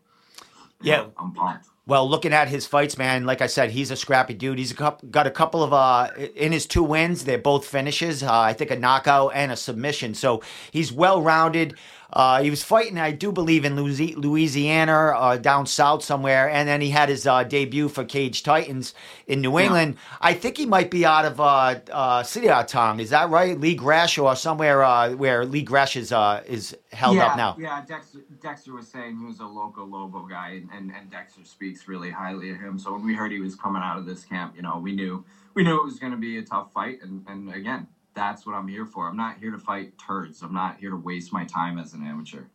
yeah, 0.82 1.08
I'm 1.18 1.34
pumped. 1.34 1.68
Well, 1.86 2.10
looking 2.10 2.32
at 2.32 2.48
his 2.48 2.66
fights, 2.66 2.98
man, 2.98 3.26
like 3.26 3.42
I 3.42 3.48
said, 3.48 3.72
he's 3.72 3.92
a 3.92 3.98
scrappy 3.98 4.34
dude. 4.34 4.58
He's 4.58 4.72
a 4.72 4.76
couple, 4.76 5.10
got 5.10 5.28
a 5.28 5.32
couple 5.32 5.64
of 5.64 5.74
uh 5.74 6.10
in 6.36 6.52
his 6.52 6.66
two 6.66 6.84
wins. 6.84 7.26
They're 7.26 7.38
both 7.38 7.66
finishes. 7.66 8.24
Uh, 8.24 8.32
I 8.32 8.54
think 8.54 8.72
a 8.72 8.78
knockout 8.78 9.32
and 9.36 9.52
a 9.52 9.56
submission. 9.56 10.14
So 10.14 10.42
he's 10.72 10.94
well 10.94 11.22
rounded. 11.22 11.76
Uh, 12.14 12.44
he 12.44 12.50
was 12.52 12.64
fighting, 12.64 13.00
I 13.00 13.12
do 13.12 13.32
believe, 13.32 13.66
in 13.66 13.76
Louisiana, 13.76 15.14
uh, 15.18 15.38
down 15.38 15.66
south 15.66 16.04
somewhere, 16.04 16.48
and 16.48 16.70
then 16.70 16.80
he 16.80 16.92
had 16.92 17.10
his 17.10 17.26
uh, 17.26 17.44
debut 17.44 17.90
for 17.90 18.06
Cage 18.06 18.44
Titans 18.44 18.94
in 19.26 19.42
New 19.42 19.58
England. 19.58 19.96
Yeah. 19.96 20.18
I 20.22 20.34
think 20.36 20.58
he 20.58 20.68
might 20.68 20.92
be 20.92 21.06
out 21.06 21.26
of 21.26 21.40
uh, 21.40 21.80
uh, 21.92 22.22
Sityodtong. 22.22 23.02
Is 23.02 23.10
that 23.10 23.30
right? 23.30 23.60
Lee 23.60 23.74
Gresh 23.74 24.20
or 24.20 24.36
somewhere 24.36 24.84
uh, 24.84 25.12
where 25.14 25.44
Lee 25.44 25.64
Gresh 25.64 25.96
is 25.96 26.12
uh, 26.12 26.44
is 26.46 26.78
held 26.92 27.18
yeah, 27.18 27.26
up 27.26 27.38
now. 27.38 27.56
Yeah, 27.60 27.84
Dexter, 27.86 28.20
Dexter 28.42 28.74
was 28.74 28.88
saying 28.88 29.18
he 29.18 29.26
was 29.26 29.40
a 29.40 29.46
local 29.46 29.88
Lobo 29.88 30.28
guy, 30.28 30.62
and, 30.72 30.92
and 30.92 31.10
Dexter 31.10 31.44
speaks 31.44 31.88
really 31.88 32.12
highly 32.12 32.52
of 32.52 32.60
him. 32.60 32.78
So 32.78 32.94
when 32.94 33.04
we 33.04 33.16
heard 33.16 33.32
he 33.32 33.40
was 33.40 33.56
coming 33.56 33.82
out 33.82 33.98
of 33.98 34.06
this 34.06 34.24
camp, 34.24 34.56
you 34.56 34.62
know, 34.62 34.78
we 34.78 34.92
knew 34.92 35.26
we 35.56 35.64
knew 35.64 35.80
it 35.80 35.84
was 35.84 35.98
going 35.98 36.12
to 36.12 36.18
be 36.18 36.38
a 36.38 36.44
tough 36.44 36.72
fight, 36.74 37.00
and 37.02 37.26
and 37.28 37.52
again, 37.54 37.88
that's 38.14 38.46
what 38.46 38.56
I'm 38.56 38.68
here 38.68 38.86
for. 38.86 39.08
I'm 39.08 39.18
not 39.18 39.38
here 39.40 39.52
to 39.52 39.60
fight 39.60 39.94
turds. 39.98 40.42
I'm 40.42 40.54
not 40.54 40.78
here 40.80 40.90
to 40.92 40.96
waste 40.96 41.34
my 41.34 41.46
time 41.46 41.78
as 41.78 41.94
an 41.94 42.06
amateur. 42.06 42.46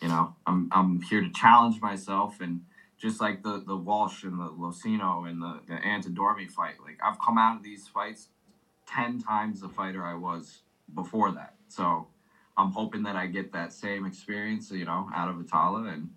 You 0.00 0.08
know, 0.08 0.34
I'm 0.46 0.68
I'm 0.72 1.00
here 1.02 1.20
to 1.20 1.30
challenge 1.30 1.80
myself 1.80 2.40
and 2.40 2.62
just 2.98 3.20
like 3.20 3.42
the 3.42 3.62
the 3.66 3.76
Walsh 3.76 4.24
and 4.24 4.38
the 4.38 4.48
Losino 4.50 5.28
and 5.28 5.40
the, 5.40 5.60
the 5.66 5.74
Antidorme 5.74 6.50
fight. 6.50 6.74
Like 6.82 6.98
I've 7.02 7.20
come 7.24 7.38
out 7.38 7.56
of 7.56 7.62
these 7.62 7.88
fights 7.88 8.28
ten 8.86 9.20
times 9.20 9.60
the 9.60 9.68
fighter 9.68 10.04
I 10.04 10.14
was 10.14 10.62
before 10.94 11.32
that. 11.32 11.54
So 11.68 12.08
I'm 12.56 12.70
hoping 12.70 13.02
that 13.04 13.16
I 13.16 13.26
get 13.26 13.52
that 13.52 13.72
same 13.72 14.06
experience, 14.06 14.70
you 14.70 14.84
know, 14.84 15.10
out 15.14 15.28
of 15.28 15.40
Italia 15.40 15.92
and 15.92 16.10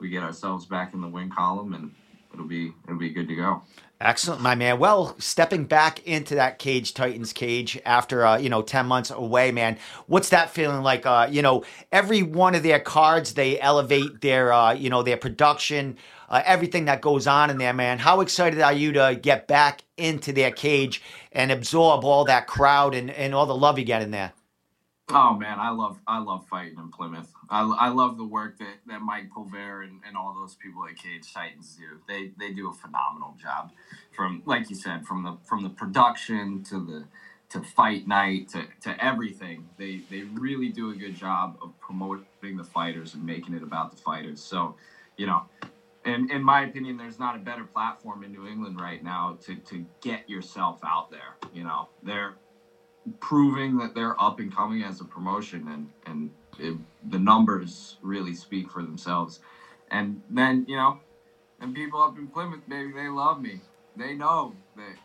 we 0.00 0.08
get 0.08 0.22
ourselves 0.22 0.66
back 0.66 0.94
in 0.94 1.00
the 1.00 1.08
win 1.08 1.30
column 1.30 1.74
and 1.74 1.92
it'll 2.34 2.46
be 2.46 2.72
it'll 2.84 2.98
be 2.98 3.10
good 3.10 3.28
to 3.28 3.36
go. 3.36 3.62
Excellent, 4.00 4.42
my 4.42 4.54
man. 4.54 4.78
Well, 4.78 5.14
stepping 5.18 5.64
back 5.64 6.04
into 6.06 6.34
that 6.34 6.58
cage, 6.58 6.92
Titans 6.92 7.32
cage, 7.32 7.80
after 7.86 8.26
uh, 8.26 8.36
you 8.36 8.50
know 8.50 8.60
ten 8.60 8.86
months 8.86 9.10
away, 9.10 9.52
man. 9.52 9.78
What's 10.06 10.28
that 10.30 10.50
feeling 10.50 10.82
like? 10.82 11.06
Uh, 11.06 11.28
you 11.30 11.40
know, 11.40 11.64
every 11.92 12.22
one 12.22 12.54
of 12.54 12.62
their 12.62 12.80
cards, 12.80 13.34
they 13.34 13.58
elevate 13.60 14.20
their 14.20 14.52
uh, 14.52 14.72
you 14.72 14.90
know 14.90 15.02
their 15.02 15.16
production, 15.16 15.96
uh, 16.28 16.42
everything 16.44 16.86
that 16.86 17.00
goes 17.00 17.26
on 17.26 17.50
in 17.50 17.58
there, 17.58 17.72
man. 17.72 17.98
How 17.98 18.20
excited 18.20 18.60
are 18.60 18.72
you 18.72 18.92
to 18.92 19.18
get 19.20 19.46
back 19.46 19.82
into 19.96 20.32
their 20.32 20.50
cage 20.50 21.00
and 21.32 21.50
absorb 21.52 22.04
all 22.04 22.24
that 22.24 22.46
crowd 22.46 22.94
and, 22.94 23.10
and 23.10 23.34
all 23.34 23.46
the 23.46 23.56
love 23.56 23.78
you 23.78 23.84
get 23.84 24.02
in 24.02 24.10
there? 24.10 24.32
Oh 25.10 25.34
man, 25.34 25.60
I 25.60 25.70
love 25.70 25.98
I 26.06 26.18
love 26.18 26.46
fighting 26.48 26.78
in 26.78 26.90
Plymouth. 26.90 27.32
I, 27.50 27.62
I 27.62 27.88
love 27.90 28.16
the 28.18 28.24
work 28.24 28.58
that, 28.58 28.78
that 28.88 29.02
Mike 29.02 29.30
Pulver 29.30 29.82
and, 29.82 30.00
and 30.06 30.16
all 30.16 30.34
those 30.34 30.56
people 30.56 30.84
at 30.88 30.96
Cage 30.96 31.32
Titans 31.32 31.76
do. 31.76 32.00
They 32.08 32.32
they 32.38 32.52
do 32.52 32.70
a 32.70 32.72
phenomenal 32.72 33.36
job. 33.40 33.72
From 34.16 34.42
like 34.46 34.70
you 34.70 34.76
said, 34.76 35.06
from 35.06 35.22
the 35.22 35.36
from 35.44 35.62
the 35.62 35.70
production 35.70 36.64
to 36.64 36.84
the 36.84 37.04
to 37.50 37.60
fight 37.62 38.08
night 38.08 38.48
to, 38.50 38.64
to 38.82 39.04
everything. 39.04 39.68
They 39.78 40.02
they 40.10 40.22
really 40.22 40.70
do 40.70 40.90
a 40.90 40.96
good 40.96 41.14
job 41.14 41.58
of 41.62 41.78
promoting 41.80 42.56
the 42.56 42.64
fighters 42.64 43.14
and 43.14 43.24
making 43.24 43.54
it 43.54 43.62
about 43.62 43.92
the 43.92 43.98
fighters. 43.98 44.42
So, 44.42 44.76
you 45.16 45.26
know, 45.26 45.42
in 46.04 46.30
in 46.30 46.42
my 46.42 46.64
opinion, 46.64 46.96
there's 46.96 47.18
not 47.18 47.36
a 47.36 47.40
better 47.40 47.64
platform 47.64 48.24
in 48.24 48.32
New 48.32 48.46
England 48.48 48.80
right 48.80 49.04
now 49.04 49.38
to 49.42 49.54
to 49.56 49.86
get 50.00 50.28
yourself 50.28 50.80
out 50.84 51.10
there. 51.10 51.36
You 51.52 51.64
know, 51.64 51.88
they're 52.02 52.34
proving 53.20 53.78
that 53.78 53.94
they're 53.94 54.20
up 54.20 54.40
and 54.40 54.54
coming 54.54 54.82
as 54.82 55.00
a 55.00 55.04
promotion 55.04 55.68
and 55.68 55.90
and 56.06 56.30
it, 56.58 56.76
the 57.10 57.18
numbers 57.18 57.96
really 58.02 58.34
speak 58.34 58.70
for 58.70 58.82
themselves. 58.82 59.40
And 59.90 60.22
then 60.30 60.64
you 60.68 60.76
know 60.76 60.98
and 61.60 61.74
people 61.74 62.00
up 62.00 62.18
in 62.18 62.28
plymouth 62.28 62.68
baby 62.68 62.92
they 62.92 63.08
love 63.08 63.40
me. 63.40 63.60
They 63.96 64.14
know 64.14 64.54
that 64.76 64.96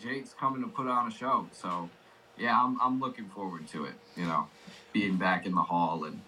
jake's 0.00 0.34
coming 0.38 0.62
to 0.62 0.68
put 0.68 0.86
on 0.86 1.08
a 1.08 1.10
show. 1.10 1.46
So 1.52 1.88
yeah 2.38 2.62
i'm, 2.62 2.78
I'm 2.80 3.00
looking 3.00 3.28
forward 3.28 3.66
to 3.68 3.84
it 3.84 3.94
you 4.16 4.24
know 4.24 4.46
being 4.92 5.16
back 5.16 5.44
in 5.44 5.54
the 5.54 5.62
hall 5.62 6.04
and 6.04 6.20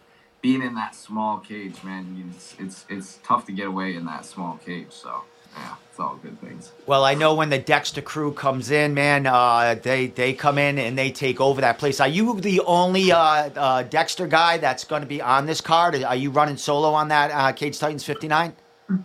being 0.43 0.63
in 0.63 0.75
that 0.75 0.95
small 0.95 1.39
cage 1.39 1.83
man. 1.85 2.33
It's 2.35 2.57
it's, 2.59 2.85
it's 2.89 3.21
tough 3.23 3.47
to 3.47 3.53
get 3.53 3.69
away 3.69 3.95
in 3.95 4.07
that 4.07 4.25
small 4.25 4.57
cage 4.65 4.91
so 4.91 5.23
yeah, 5.57 5.75
it's 5.89 6.01
all 6.01 6.17
good 6.17 6.41
things. 6.41 6.73
Well, 6.87 7.05
I 7.05 7.15
know 7.15 7.35
when 7.35 7.51
the 7.51 7.59
Dexter 7.59 8.03
crew 8.03 8.33
comes 8.33 8.71
in, 8.71 8.95
man, 8.95 9.27
uh, 9.27 9.77
they 9.83 10.09
they 10.09 10.33
come 10.33 10.59
in 10.59 10.79
and 10.79 10.97
they 10.97 11.11
take 11.11 11.41
over 11.41 11.61
that 11.61 11.79
place. 11.79 12.01
Are 12.01 12.09
you 12.09 12.41
the 12.41 12.61
only 12.61 13.13
uh, 13.13 13.19
uh, 13.19 13.83
Dexter 13.85 14.27
guy 14.27 14.59
that's 14.59 14.85
going 14.85 15.03
to 15.03 15.09
be 15.09 15.21
on 15.21 15.47
this 15.47 15.61
card? 15.61 16.03
Are 16.03 16.17
you 16.17 16.31
running 16.31 16.57
solo 16.57 16.91
on 16.93 17.09
that 17.09 17.31
uh, 17.31 17.53
Cage 17.53 17.79
Titans 17.79 18.05
59? 18.05 18.55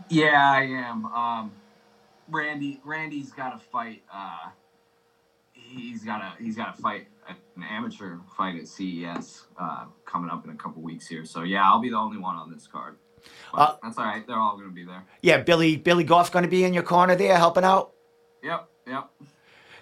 Yeah, 0.09 0.51
I 0.51 0.61
am. 0.63 1.05
Um, 1.05 1.51
Randy 2.29 2.79
Randy's 2.83 3.31
got 3.31 3.59
to 3.59 3.65
fight. 3.67 4.03
Uh, 4.11 4.49
he's 5.53 6.03
got 6.03 6.19
to 6.19 6.43
he's 6.43 6.55
got 6.55 6.75
to 6.75 6.81
fight 6.81 7.07
an 7.27 7.63
amateur 7.63 8.17
fight 8.37 8.55
at 8.55 8.67
CES 8.67 9.45
uh, 9.59 9.85
coming 10.05 10.29
up 10.29 10.43
in 10.45 10.51
a 10.51 10.55
couple 10.55 10.81
weeks 10.81 11.07
here. 11.07 11.25
So 11.25 11.43
yeah, 11.43 11.63
I'll 11.63 11.79
be 11.79 11.89
the 11.89 11.97
only 11.97 12.17
one 12.17 12.35
on 12.35 12.51
this 12.51 12.67
card. 12.67 12.97
Uh, 13.53 13.75
that's 13.82 13.98
all 13.98 14.05
right. 14.05 14.25
They're 14.25 14.38
all 14.38 14.55
going 14.58 14.70
to 14.70 14.74
be 14.74 14.84
there. 14.84 15.03
Yeah, 15.22 15.41
Billy 15.41 15.77
Billy 15.77 16.03
Goff 16.03 16.32
going 16.32 16.44
to 16.44 16.50
be 16.50 16.63
in 16.63 16.74
your 16.74 16.84
corner 16.84 17.15
there 17.15 17.38
helping 17.38 17.63
out. 17.63 17.94
Yep, 18.44 18.70
yep. 18.88 19.10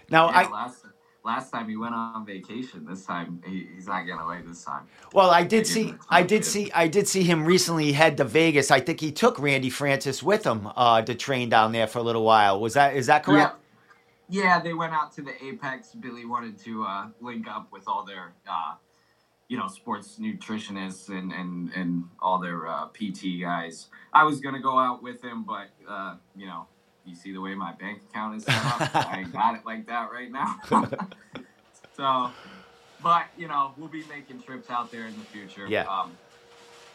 Now 0.10 0.30
yeah, 0.30 0.38
I 0.38 0.50
last 0.50 0.86
last 1.24 1.52
time 1.52 1.70
he 1.70 1.76
went 1.76 1.96
on 1.96 2.26
vacation. 2.26 2.86
This 2.86 3.06
time 3.06 3.42
he, 3.46 3.68
he's 3.74 3.88
not 3.88 4.06
getting 4.06 4.22
away. 4.22 4.42
This 4.46 4.64
time. 4.64 4.84
Well, 5.14 5.32
I 5.32 5.44
did 5.44 5.66
see 5.66 5.96
I 6.10 6.24
did 6.24 6.46
see 6.46 6.72
I 6.74 6.88
did 6.88 7.08
see 7.08 7.24
him 7.24 7.46
recently 7.46 7.92
head 7.94 8.18
to 8.18 8.24
Vegas. 8.24 8.72
I 8.72 8.80
think 8.80 9.00
he 9.00 9.12
took 9.12 9.40
Randy 9.40 9.70
Francis 9.70 10.22
with 10.22 10.46
him 10.46 10.70
uh, 10.76 11.02
to 11.02 11.16
train 11.16 11.50
down 11.50 11.72
there 11.72 11.88
for 11.88 12.00
a 12.00 12.04
little 12.04 12.24
while. 12.24 12.60
Was 12.60 12.74
that 12.76 12.96
is 12.96 13.08
that 13.08 13.24
correct? 13.24 13.54
Yeah. 13.54 13.60
Yeah, 14.30 14.60
they 14.62 14.74
went 14.74 14.94
out 14.94 15.12
to 15.16 15.22
the 15.22 15.34
Apex. 15.44 15.94
Billy 15.94 16.26
wanted 16.26 16.58
to 16.60 16.86
uh, 16.86 17.08
link 17.22 17.48
up 17.48 17.72
with 17.72 17.88
all 17.88 18.04
their 18.04 18.34
uh, 18.50 18.76
you 19.54 19.60
know 19.60 19.68
sports 19.68 20.18
nutritionists 20.20 21.10
and 21.10 21.32
and 21.32 21.72
and 21.76 22.06
all 22.20 22.40
their 22.40 22.66
uh, 22.66 22.88
PT 22.88 23.40
guys. 23.40 23.88
I 24.12 24.24
was 24.24 24.40
gonna 24.40 24.60
go 24.60 24.80
out 24.80 25.04
with 25.04 25.24
him, 25.24 25.44
but 25.44 25.68
uh, 25.88 26.16
you 26.36 26.48
know, 26.48 26.66
you 27.06 27.14
see 27.14 27.32
the 27.32 27.40
way 27.40 27.54
my 27.54 27.72
bank 27.74 28.02
account 28.10 28.38
is 28.38 28.46
set 28.46 28.56
up. 28.56 28.96
I 29.12 29.20
ain't 29.20 29.32
got 29.32 29.54
it 29.54 29.64
like 29.64 29.86
that 29.86 30.12
right 30.12 30.32
now. 30.32 30.56
so, 31.96 32.32
but 33.04 33.28
you 33.38 33.48
know, 33.48 33.76
we'll 33.78 33.90
be 33.90 34.04
making 34.06 34.42
trips 34.42 34.72
out 34.72 34.92
there 34.92 35.06
in 35.06 35.14
the 35.20 35.26
future. 35.26 35.68
Yeah. 35.68 35.84
Um, 35.84 36.18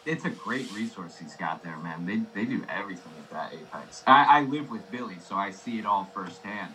it's 0.05 0.25
a 0.25 0.29
great 0.29 0.69
resource 0.73 1.17
he's 1.17 1.37
got 1.37 1.63
there, 1.63 1.77
man. 1.77 2.05
They 2.05 2.19
they 2.33 2.43
do 2.43 2.61
everything 2.67 3.13
at 3.19 3.31
that 3.31 3.53
Apex. 3.53 4.03
I, 4.05 4.39
I 4.39 4.41
live 4.41 4.69
with 4.69 4.91
Billy, 4.91 5.19
so 5.25 5.37
I 5.37 5.51
see 5.51 5.79
it 5.79 5.85
all 5.85 6.11
firsthand. 6.13 6.73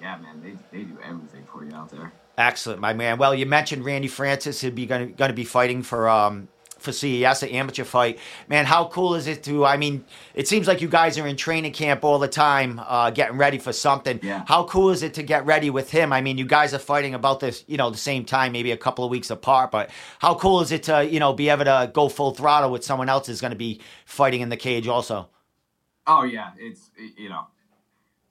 Yeah, 0.00 0.18
man, 0.18 0.40
they 0.40 0.54
they 0.70 0.84
do 0.84 0.96
everything 1.02 1.48
for 1.52 1.64
you 1.64 1.74
out 1.74 1.90
there. 1.90 2.12
Excellent, 2.40 2.80
my 2.80 2.94
man. 2.94 3.18
Well, 3.18 3.34
you 3.34 3.44
mentioned 3.44 3.84
Randy 3.84 4.08
Francis. 4.08 4.62
He'd 4.62 4.74
be 4.74 4.86
going 4.86 5.14
to 5.14 5.32
be 5.34 5.44
fighting 5.44 5.82
for 5.82 6.08
um, 6.08 6.48
for 6.78 6.90
CES, 6.90 7.42
an 7.42 7.50
amateur 7.50 7.84
fight. 7.84 8.18
Man, 8.48 8.64
how 8.64 8.86
cool 8.86 9.14
is 9.14 9.26
it 9.26 9.42
to? 9.44 9.66
I 9.66 9.76
mean, 9.76 10.06
it 10.34 10.48
seems 10.48 10.66
like 10.66 10.80
you 10.80 10.88
guys 10.88 11.18
are 11.18 11.26
in 11.26 11.36
training 11.36 11.72
camp 11.72 12.02
all 12.02 12.18
the 12.18 12.28
time, 12.28 12.80
uh, 12.86 13.10
getting 13.10 13.36
ready 13.36 13.58
for 13.58 13.74
something. 13.74 14.20
Yeah. 14.22 14.44
How 14.46 14.64
cool 14.64 14.88
is 14.88 15.02
it 15.02 15.12
to 15.14 15.22
get 15.22 15.44
ready 15.44 15.68
with 15.68 15.90
him? 15.90 16.14
I 16.14 16.22
mean, 16.22 16.38
you 16.38 16.46
guys 16.46 16.72
are 16.72 16.78
fighting 16.78 17.14
about 17.14 17.40
this, 17.40 17.62
you 17.66 17.76
know, 17.76 17.90
the 17.90 17.98
same 17.98 18.24
time, 18.24 18.52
maybe 18.52 18.70
a 18.72 18.76
couple 18.78 19.04
of 19.04 19.10
weeks 19.10 19.28
apart. 19.28 19.70
But 19.70 19.90
how 20.18 20.34
cool 20.34 20.62
is 20.62 20.72
it 20.72 20.84
to, 20.84 21.06
you 21.06 21.20
know, 21.20 21.34
be 21.34 21.50
able 21.50 21.66
to 21.66 21.90
go 21.92 22.08
full 22.08 22.32
throttle 22.32 22.70
with 22.70 22.84
someone 22.84 23.10
else 23.10 23.26
who's 23.26 23.42
going 23.42 23.52
to 23.52 23.58
be 23.58 23.82
fighting 24.06 24.40
in 24.40 24.48
the 24.48 24.56
cage 24.56 24.88
also? 24.88 25.28
Oh 26.06 26.22
yeah, 26.22 26.52
it's 26.58 26.90
you 27.18 27.28
know 27.28 27.46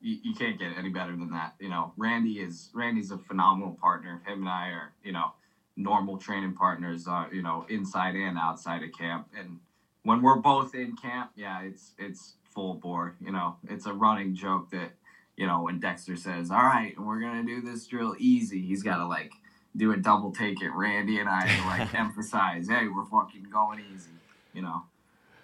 you, 0.02 0.18
you 0.24 0.34
can't 0.34 0.60
get 0.60 0.78
any 0.78 0.90
better 0.90 1.12
than 1.12 1.32
that. 1.32 1.56
You 1.60 1.70
know, 1.70 1.94
Randy 1.98 2.40
is 2.40 2.70
Randy's 2.74 3.12
a 3.12 3.18
phenomenal 3.18 3.78
partner. 3.82 4.22
Him 4.26 4.40
and 4.40 4.50
I 4.50 4.70
are, 4.70 4.94
you 5.04 5.12
know, 5.12 5.32
normal 5.76 6.18
training 6.18 6.54
partners, 6.54 7.08
uh, 7.08 7.26
you 7.32 7.42
know, 7.42 7.66
inside 7.70 8.16
and 8.16 8.38
outside 8.38 8.84
of 8.84 8.92
camp. 8.98 9.28
And 9.38 9.60
when 10.04 10.22
we're 10.22 10.38
both 10.38 10.76
in 10.76 10.96
camp, 10.96 11.32
yeah, 11.36 11.62
it's 11.62 11.94
it's 11.98 12.34
full 12.44 12.76
bore. 12.76 13.16
You 13.24 13.32
know, 13.32 13.58
it's 13.70 13.86
a 13.86 13.94
running 13.94 14.36
joke 14.36 14.70
that, 14.72 14.92
you 15.38 15.48
know, 15.48 15.64
when 15.64 15.80
Dexter 15.80 16.16
says, 16.16 16.52
All 16.52 16.58
right, 16.58 16.94
we're 17.00 17.20
gonna 17.20 17.44
do 17.44 17.62
this 17.62 17.86
drill 17.88 18.16
easy, 18.20 18.62
he's 18.62 18.84
gotta 18.84 19.06
like 19.06 19.32
do 19.76 19.92
a 19.92 19.98
double 19.98 20.32
take 20.32 20.64
at 20.64 20.74
Randy 20.74 21.20
and 21.20 21.30
I 21.30 21.48
to 21.48 21.68
like 21.68 21.94
emphasize, 22.00 22.68
hey, 22.68 22.88
we're 22.88 23.06
fucking 23.06 23.48
going 23.52 23.82
easy, 23.94 24.12
you 24.54 24.62
know. 24.62 24.84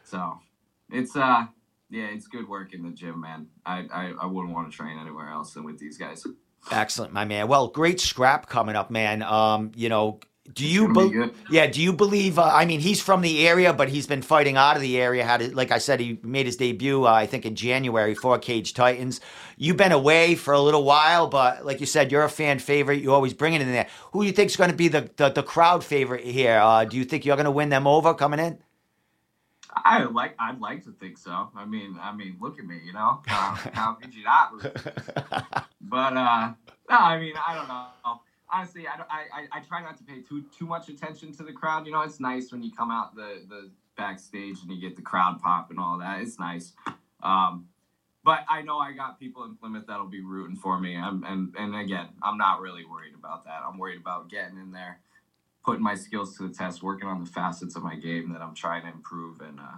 So 0.03 0.39
it's 0.91 1.15
uh 1.15 1.45
yeah, 1.89 2.07
it's 2.07 2.27
good 2.27 2.47
work 2.47 2.73
in 2.73 2.83
the 2.83 2.91
gym, 2.91 3.21
man. 3.21 3.47
I, 3.65 3.85
I, 3.93 4.13
I 4.21 4.25
wouldn't 4.25 4.53
want 4.53 4.71
to 4.71 4.75
train 4.75 4.97
anywhere 4.99 5.29
else 5.29 5.53
than 5.53 5.63
with 5.63 5.79
these 5.79 5.97
guys. 5.97 6.25
Excellent, 6.71 7.13
my 7.13 7.25
man. 7.25 7.47
Well, 7.47 7.67
great 7.67 7.99
scrap 7.99 8.47
coming 8.47 8.75
up, 8.75 8.89
man. 8.89 9.21
Um, 9.21 9.71
you 9.75 9.89
know, 9.89 10.19
do 10.53 10.65
you 10.65 10.93
be- 10.93 11.31
yeah? 11.49 11.65
Do 11.65 11.81
you 11.81 11.91
believe? 11.91 12.37
Uh, 12.37 12.43
I 12.43 12.65
mean, 12.65 12.79
he's 12.79 13.01
from 13.01 13.21
the 13.21 13.47
area, 13.47 13.73
but 13.73 13.89
he's 13.89 14.05
been 14.05 14.21
fighting 14.21 14.57
out 14.57 14.75
of 14.75 14.81
the 14.83 14.99
area. 14.99 15.23
Had 15.23 15.41
it, 15.41 15.55
like 15.55 15.71
I 15.71 15.79
said, 15.79 15.99
he 15.99 16.19
made 16.21 16.45
his 16.45 16.55
debut, 16.55 17.05
uh, 17.05 17.11
I 17.11 17.25
think, 17.25 17.47
in 17.47 17.55
January 17.55 18.13
for 18.13 18.37
Cage 18.37 18.75
Titans. 18.75 19.21
You've 19.57 19.77
been 19.77 19.91
away 19.91 20.35
for 20.35 20.53
a 20.53 20.59
little 20.59 20.83
while, 20.83 21.27
but 21.27 21.65
like 21.65 21.79
you 21.79 21.87
said, 21.87 22.11
you're 22.11 22.23
a 22.23 22.29
fan 22.29 22.59
favorite. 22.59 23.01
You 23.01 23.11
always 23.11 23.33
bring 23.33 23.53
it 23.53 23.61
in 23.61 23.71
there. 23.71 23.87
Who 24.11 24.21
do 24.21 24.27
you 24.27 24.33
think 24.33 24.51
is 24.51 24.55
going 24.55 24.69
to 24.69 24.75
be 24.75 24.87
the, 24.87 25.09
the, 25.17 25.29
the 25.29 25.43
crowd 25.43 25.83
favorite 25.83 26.23
here? 26.23 26.59
Uh, 26.59 26.85
do 26.85 26.97
you 26.97 27.05
think 27.05 27.25
you're 27.25 27.37
going 27.37 27.45
to 27.45 27.51
win 27.51 27.69
them 27.69 27.87
over 27.87 28.13
coming 28.13 28.39
in? 28.39 28.59
I 29.71 30.03
like. 30.03 30.35
I'd 30.39 30.59
like 30.59 30.83
to 30.85 30.91
think 30.91 31.17
so. 31.17 31.49
I 31.55 31.65
mean, 31.65 31.97
I 32.01 32.15
mean, 32.15 32.37
look 32.39 32.59
at 32.59 32.65
me. 32.65 32.79
You 32.85 32.93
know, 32.93 33.21
uh, 33.27 33.55
how 33.73 33.93
could 33.93 34.13
you 34.13 34.23
not? 34.23 34.51
but 35.81 36.17
uh, 36.17 36.53
no, 36.89 36.97
I 36.97 37.19
mean, 37.19 37.33
I 37.35 37.55
don't 37.55 37.67
know. 37.67 38.21
Honestly, 38.51 38.87
I, 38.87 39.01
I 39.09 39.47
I 39.51 39.59
try 39.61 39.81
not 39.81 39.97
to 39.97 40.03
pay 40.03 40.21
too 40.21 40.45
too 40.57 40.65
much 40.65 40.89
attention 40.89 41.33
to 41.33 41.43
the 41.43 41.51
crowd. 41.51 41.85
You 41.85 41.91
know, 41.91 42.01
it's 42.01 42.19
nice 42.19 42.51
when 42.51 42.61
you 42.63 42.71
come 42.71 42.91
out 42.91 43.15
the 43.15 43.41
the 43.49 43.69
backstage 43.97 44.57
and 44.61 44.71
you 44.71 44.79
get 44.79 44.95
the 44.95 45.01
crowd 45.01 45.41
pop 45.41 45.71
and 45.71 45.79
all 45.79 45.97
that. 45.99 46.21
It's 46.21 46.39
nice. 46.39 46.73
Um, 47.23 47.67
but 48.23 48.43
I 48.49 48.61
know 48.61 48.79
I 48.79 48.91
got 48.91 49.19
people 49.19 49.43
in 49.43 49.55
Plymouth 49.55 49.85
that'll 49.87 50.07
be 50.07 50.21
rooting 50.21 50.55
for 50.55 50.79
me. 50.79 50.95
I'm, 50.95 51.23
and 51.23 51.53
and 51.57 51.75
again, 51.75 52.09
I'm 52.21 52.37
not 52.37 52.61
really 52.61 52.85
worried 52.85 53.13
about 53.17 53.45
that. 53.45 53.61
I'm 53.67 53.77
worried 53.77 53.99
about 53.99 54.29
getting 54.29 54.57
in 54.57 54.71
there 54.71 54.99
putting 55.65 55.83
my 55.83 55.95
skills 55.95 56.37
to 56.37 56.47
the 56.47 56.53
test, 56.53 56.83
working 56.83 57.07
on 57.07 57.23
the 57.23 57.29
facets 57.29 57.75
of 57.75 57.83
my 57.83 57.95
game 57.95 58.31
that 58.33 58.41
I'm 58.41 58.53
trying 58.53 58.83
to 58.83 58.89
improve 58.89 59.41
and 59.41 59.59
uh, 59.59 59.77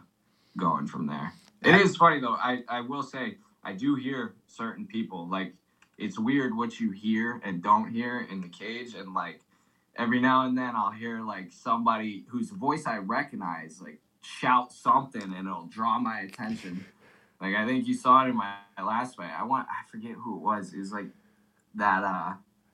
going 0.58 0.86
from 0.86 1.08
there. 1.08 1.34
It 1.63 1.75
is 1.75 1.96
funny 1.96 2.20
though. 2.20 2.36
I, 2.36 2.63
I 2.67 2.82
will 2.82 3.03
say 3.03 3.38
I 3.63 3.74
do 3.74 3.96
hear 3.96 4.36
certain 4.48 4.86
people 4.86 5.27
like 5.27 5.53
it's 5.98 6.20
weird 6.20 6.56
what 6.56 6.79
you 6.79 6.91
hear 6.91 7.41
and 7.44 7.63
don't 7.63 7.91
hear 7.91 8.27
in 8.29 8.41
the 8.41 8.50
cage 8.50 8.94
and 8.94 9.13
like 9.13 9.41
every 9.96 10.20
now 10.20 10.46
and 10.46 10.58
then 10.58 10.75
I'll 10.75 10.91
hear 10.91 11.22
like 11.22 11.51
somebody 11.51 12.25
whose 12.29 12.51
voice 12.51 12.86
I 12.86 12.98
recognize 12.98 13.82
like 13.82 14.00
shout 14.22 14.72
something 14.72 15.22
and 15.22 15.48
it'll 15.48 15.65
draw 15.65 15.98
my 16.00 16.20
attention. 16.20 16.86
Like 17.41 17.56
I 17.56 17.65
think 17.65 17.88
you 17.88 17.94
saw 17.94 18.25
it 18.25 18.29
in 18.29 18.36
my, 18.36 18.56
my 18.77 18.84
last 18.84 19.15
fight. 19.15 19.32
I 19.38 19.44
want 19.44 19.67
I 19.70 19.89
forget 19.89 20.12
who 20.12 20.36
it 20.38 20.41
was. 20.41 20.74
It 20.74 20.79
was 20.79 20.91
like 20.91 21.08
that 21.75 22.03
uh 22.03 22.34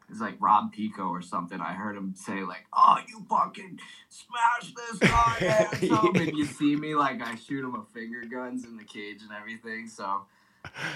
it's 0.10 0.22
like 0.22 0.36
Rob 0.39 0.72
Pico 0.72 1.03
or 1.10 1.22
something. 1.22 1.60
I 1.60 1.74
heard 1.74 1.95
him 1.95 2.13
say 2.15 2.43
like, 2.43 2.65
"Oh, 2.74 2.98
you 3.07 3.25
fucking 3.29 3.79
smash 4.10 4.74
this 4.74 5.10
guy!" 5.10 5.67
and 6.15 6.38
you 6.38 6.45
see 6.45 6.75
me 6.75 6.95
like 6.95 7.22
I 7.22 7.36
shoot 7.36 7.63
him 7.63 7.74
with 7.74 7.88
finger 7.89 8.24
guns 8.25 8.65
in 8.65 8.77
the 8.77 8.83
cage 8.83 9.22
and 9.22 9.31
everything. 9.31 9.88
So, 9.88 10.25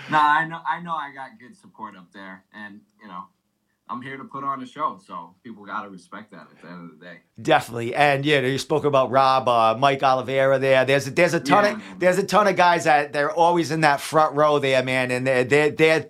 nah, 0.09 0.19
I 0.19 0.47
know, 0.47 0.59
I 0.67 0.81
know, 0.81 0.93
I 0.93 1.11
got 1.13 1.39
good 1.39 1.55
support 1.55 1.95
up 1.95 2.11
there, 2.13 2.43
and 2.53 2.81
you 3.01 3.07
know, 3.07 3.25
I'm 3.89 4.01
here 4.01 4.17
to 4.17 4.23
put 4.23 4.43
on 4.43 4.61
a 4.61 4.65
show, 4.65 4.99
so 5.05 5.35
people 5.43 5.65
got 5.65 5.83
to 5.83 5.89
respect 5.89 6.31
that 6.31 6.47
at 6.51 6.61
the 6.61 6.67
end 6.67 6.91
of 6.91 6.99
the 6.99 7.05
day. 7.05 7.19
Definitely, 7.41 7.95
and 7.95 8.25
yeah, 8.25 8.41
you 8.41 8.57
spoke 8.57 8.83
about 8.83 9.09
Rob, 9.11 9.47
uh, 9.47 9.75
Mike 9.79 10.03
Oliveira. 10.03 10.59
There, 10.59 10.83
there's 10.85 11.07
a, 11.07 11.11
there's 11.11 11.33
a 11.33 11.39
ton 11.39 11.63
yeah, 11.63 11.71
of 11.75 11.99
there's 11.99 12.17
a 12.17 12.23
ton 12.23 12.47
of 12.47 12.55
guys 12.55 12.83
that 12.83 13.13
they're 13.13 13.31
always 13.31 13.71
in 13.71 13.81
that 13.81 14.01
front 14.01 14.35
row 14.35 14.59
there, 14.59 14.83
man, 14.83 15.11
and 15.11 15.25
they're 15.25 15.43
they're, 15.43 15.71
they're 15.71 16.09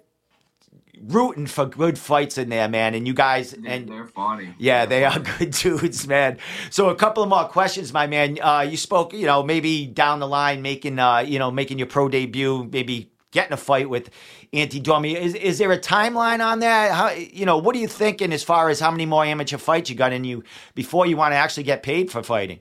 rooting 1.07 1.47
for 1.47 1.65
good 1.65 1.97
fights 1.97 2.37
in 2.37 2.49
there, 2.49 2.67
man. 2.67 2.93
And 2.93 3.07
you 3.07 3.13
guys, 3.13 3.53
and 3.53 3.87
they're 3.87 4.05
funny. 4.05 4.53
Yeah, 4.57 4.85
they're 4.85 5.09
they 5.09 5.09
funny. 5.09 5.29
are 5.29 5.37
good 5.39 5.51
dudes, 5.51 6.07
man. 6.07 6.37
So 6.69 6.89
a 6.89 6.95
couple 6.95 7.23
of 7.23 7.29
more 7.29 7.45
questions, 7.45 7.93
my 7.93 8.07
man. 8.07 8.37
Uh, 8.41 8.61
you 8.61 8.77
spoke, 8.77 9.13
you 9.13 9.25
know, 9.25 9.43
maybe 9.43 9.85
down 9.87 10.19
the 10.19 10.27
line, 10.27 10.61
making, 10.61 10.99
uh, 10.99 11.19
you 11.19 11.39
know, 11.39 11.51
making 11.51 11.77
your 11.77 11.87
pro 11.87 12.09
debut, 12.09 12.69
maybe 12.71 13.11
getting 13.31 13.53
a 13.53 13.57
fight 13.57 13.89
with 13.89 14.09
Ante 14.53 14.81
Dormi. 14.81 15.15
Is 15.15 15.35
is 15.35 15.57
there 15.57 15.71
a 15.71 15.79
timeline 15.79 16.45
on 16.45 16.59
that? 16.59 16.91
How, 16.93 17.11
you 17.11 17.45
know, 17.45 17.57
what 17.57 17.75
are 17.75 17.79
you 17.79 17.87
thinking 17.87 18.33
as 18.33 18.43
far 18.43 18.69
as 18.69 18.79
how 18.79 18.91
many 18.91 19.05
more 19.05 19.23
amateur 19.23 19.57
fights 19.57 19.89
you 19.89 19.95
got 19.95 20.13
in 20.13 20.23
you 20.23 20.43
before 20.75 21.05
you 21.05 21.17
want 21.17 21.33
to 21.33 21.37
actually 21.37 21.63
get 21.63 21.83
paid 21.83 22.11
for 22.11 22.23
fighting? 22.23 22.59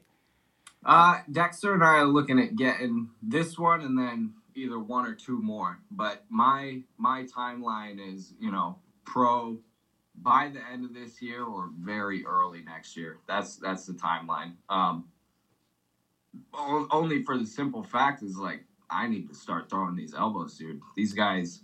Uh, 0.84 1.18
Dexter 1.30 1.74
and 1.74 1.82
I 1.82 1.98
are 1.98 2.06
looking 2.06 2.38
at 2.38 2.54
getting 2.54 3.10
this 3.20 3.58
one 3.58 3.80
and 3.80 3.98
then 3.98 4.34
either 4.56 4.78
one 4.78 5.06
or 5.06 5.14
two 5.14 5.40
more. 5.40 5.78
But 5.90 6.24
my 6.28 6.82
my 6.98 7.24
timeline 7.24 7.98
is, 8.14 8.34
you 8.40 8.50
know, 8.50 8.78
pro 9.04 9.58
by 10.22 10.50
the 10.52 10.60
end 10.72 10.84
of 10.84 10.94
this 10.94 11.20
year 11.20 11.44
or 11.44 11.70
very 11.78 12.24
early 12.24 12.62
next 12.62 12.96
year. 12.96 13.18
That's 13.28 13.56
that's 13.56 13.86
the 13.86 13.92
timeline. 13.92 14.54
Um, 14.68 15.08
only 16.58 17.22
for 17.22 17.38
the 17.38 17.46
simple 17.46 17.82
fact 17.82 18.22
is 18.22 18.36
like 18.36 18.64
I 18.90 19.06
need 19.08 19.28
to 19.28 19.34
start 19.34 19.68
throwing 19.68 19.96
these 19.96 20.14
elbows, 20.14 20.56
dude. 20.56 20.80
These 20.94 21.12
guys, 21.12 21.60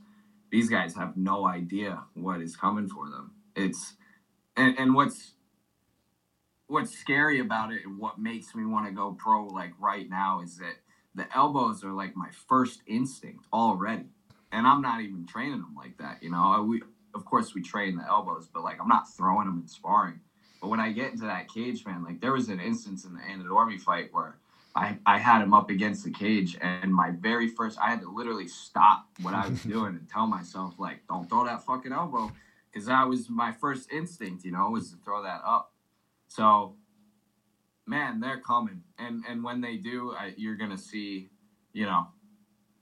these 0.51 0.69
guys 0.69 0.95
have 0.95 1.17
no 1.17 1.47
idea 1.47 2.03
what 2.15 2.41
is 2.41 2.57
coming 2.57 2.89
for 2.89 3.09
them. 3.09 3.33
It's 3.55 3.95
and, 4.57 4.79
and 4.79 4.95
what's 4.95 5.33
what's 6.67 6.97
scary 6.99 7.41
about 7.41 7.73
it 7.73 7.85
and 7.85 7.99
what 7.99 8.19
makes 8.19 8.55
me 8.55 8.65
want 8.65 8.87
to 8.87 8.93
go 8.93 9.13
pro 9.13 9.47
like 9.47 9.73
right 9.79 10.09
now 10.09 10.41
is 10.43 10.57
that 10.57 10.75
the 11.15 11.27
elbows 11.35 11.85
are 11.85 11.93
like 11.93 12.17
my 12.17 12.31
first 12.49 12.81
instinct 12.87 13.47
already. 13.53 14.07
And 14.51 14.67
I'm 14.67 14.83
not 14.83 15.01
even 15.01 15.27
training 15.27 15.61
them 15.61 15.75
like 15.77 15.97
that. 15.99 16.23
You 16.23 16.31
know, 16.31 16.65
we 16.69 16.83
of 17.15 17.25
course 17.25 17.55
we 17.55 17.63
train 17.63 17.97
the 17.97 18.07
elbows, 18.07 18.49
but 18.53 18.65
like 18.65 18.81
I'm 18.81 18.89
not 18.89 19.13
throwing 19.15 19.47
them 19.47 19.61
in 19.63 19.69
sparring. 19.69 20.21
But 20.61 20.69
when 20.69 20.81
I 20.81 20.93
get 20.93 21.13
into 21.13 21.25
that 21.25 21.49
cage, 21.49 21.85
man, 21.85 22.05
like 22.05 22.21
there 22.21 22.33
was 22.33 22.49
an 22.49 22.61
instance 22.61 23.05
in 23.05 23.15
the 23.15 23.21
Ante 23.21 23.45
Dormi 23.45 23.81
fight 23.81 24.11
where 24.13 24.37
I, 24.75 24.97
I 25.05 25.19
had 25.19 25.43
him 25.43 25.53
up 25.53 25.71
against 25.71 26.05
the 26.05 26.11
cage 26.11 26.57
and 26.61 26.95
my 26.95 27.11
very 27.11 27.49
first 27.49 27.79
I 27.79 27.91
had 27.91 28.01
to 28.01 28.11
literally 28.11 28.49
stop 28.49 29.07
what 29.21 29.35
I 29.35 29.49
was 29.49 29.63
doing 29.65 29.95
and 29.95 30.09
tell 30.09 30.27
myself 30.27 30.75
like 30.79 31.07
don't 31.09 31.29
throw 31.29 31.45
that 31.45 31.65
fucking 31.65 31.93
elbow 31.93 32.33
because 32.71 32.87
that 32.87 33.07
was 33.07 33.29
my 33.29 33.53
first 33.53 33.93
instinct 33.93 34.45
you 34.45 34.53
know 34.53 34.71
was 34.71 34.91
to 34.91 34.97
throw 35.05 35.23
that 35.23 35.43
up 35.45 35.73
so 36.27 36.77
man 37.87 38.21
they're 38.21 38.41
coming 38.41 38.83
and 38.99 39.25
and 39.29 39.43
when 39.43 39.61
they 39.61 39.77
do 39.77 40.15
I, 40.19 40.35
you're 40.37 40.57
gonna 40.57 40.79
see 40.79 41.31
you 41.73 41.87
know 41.87 42.07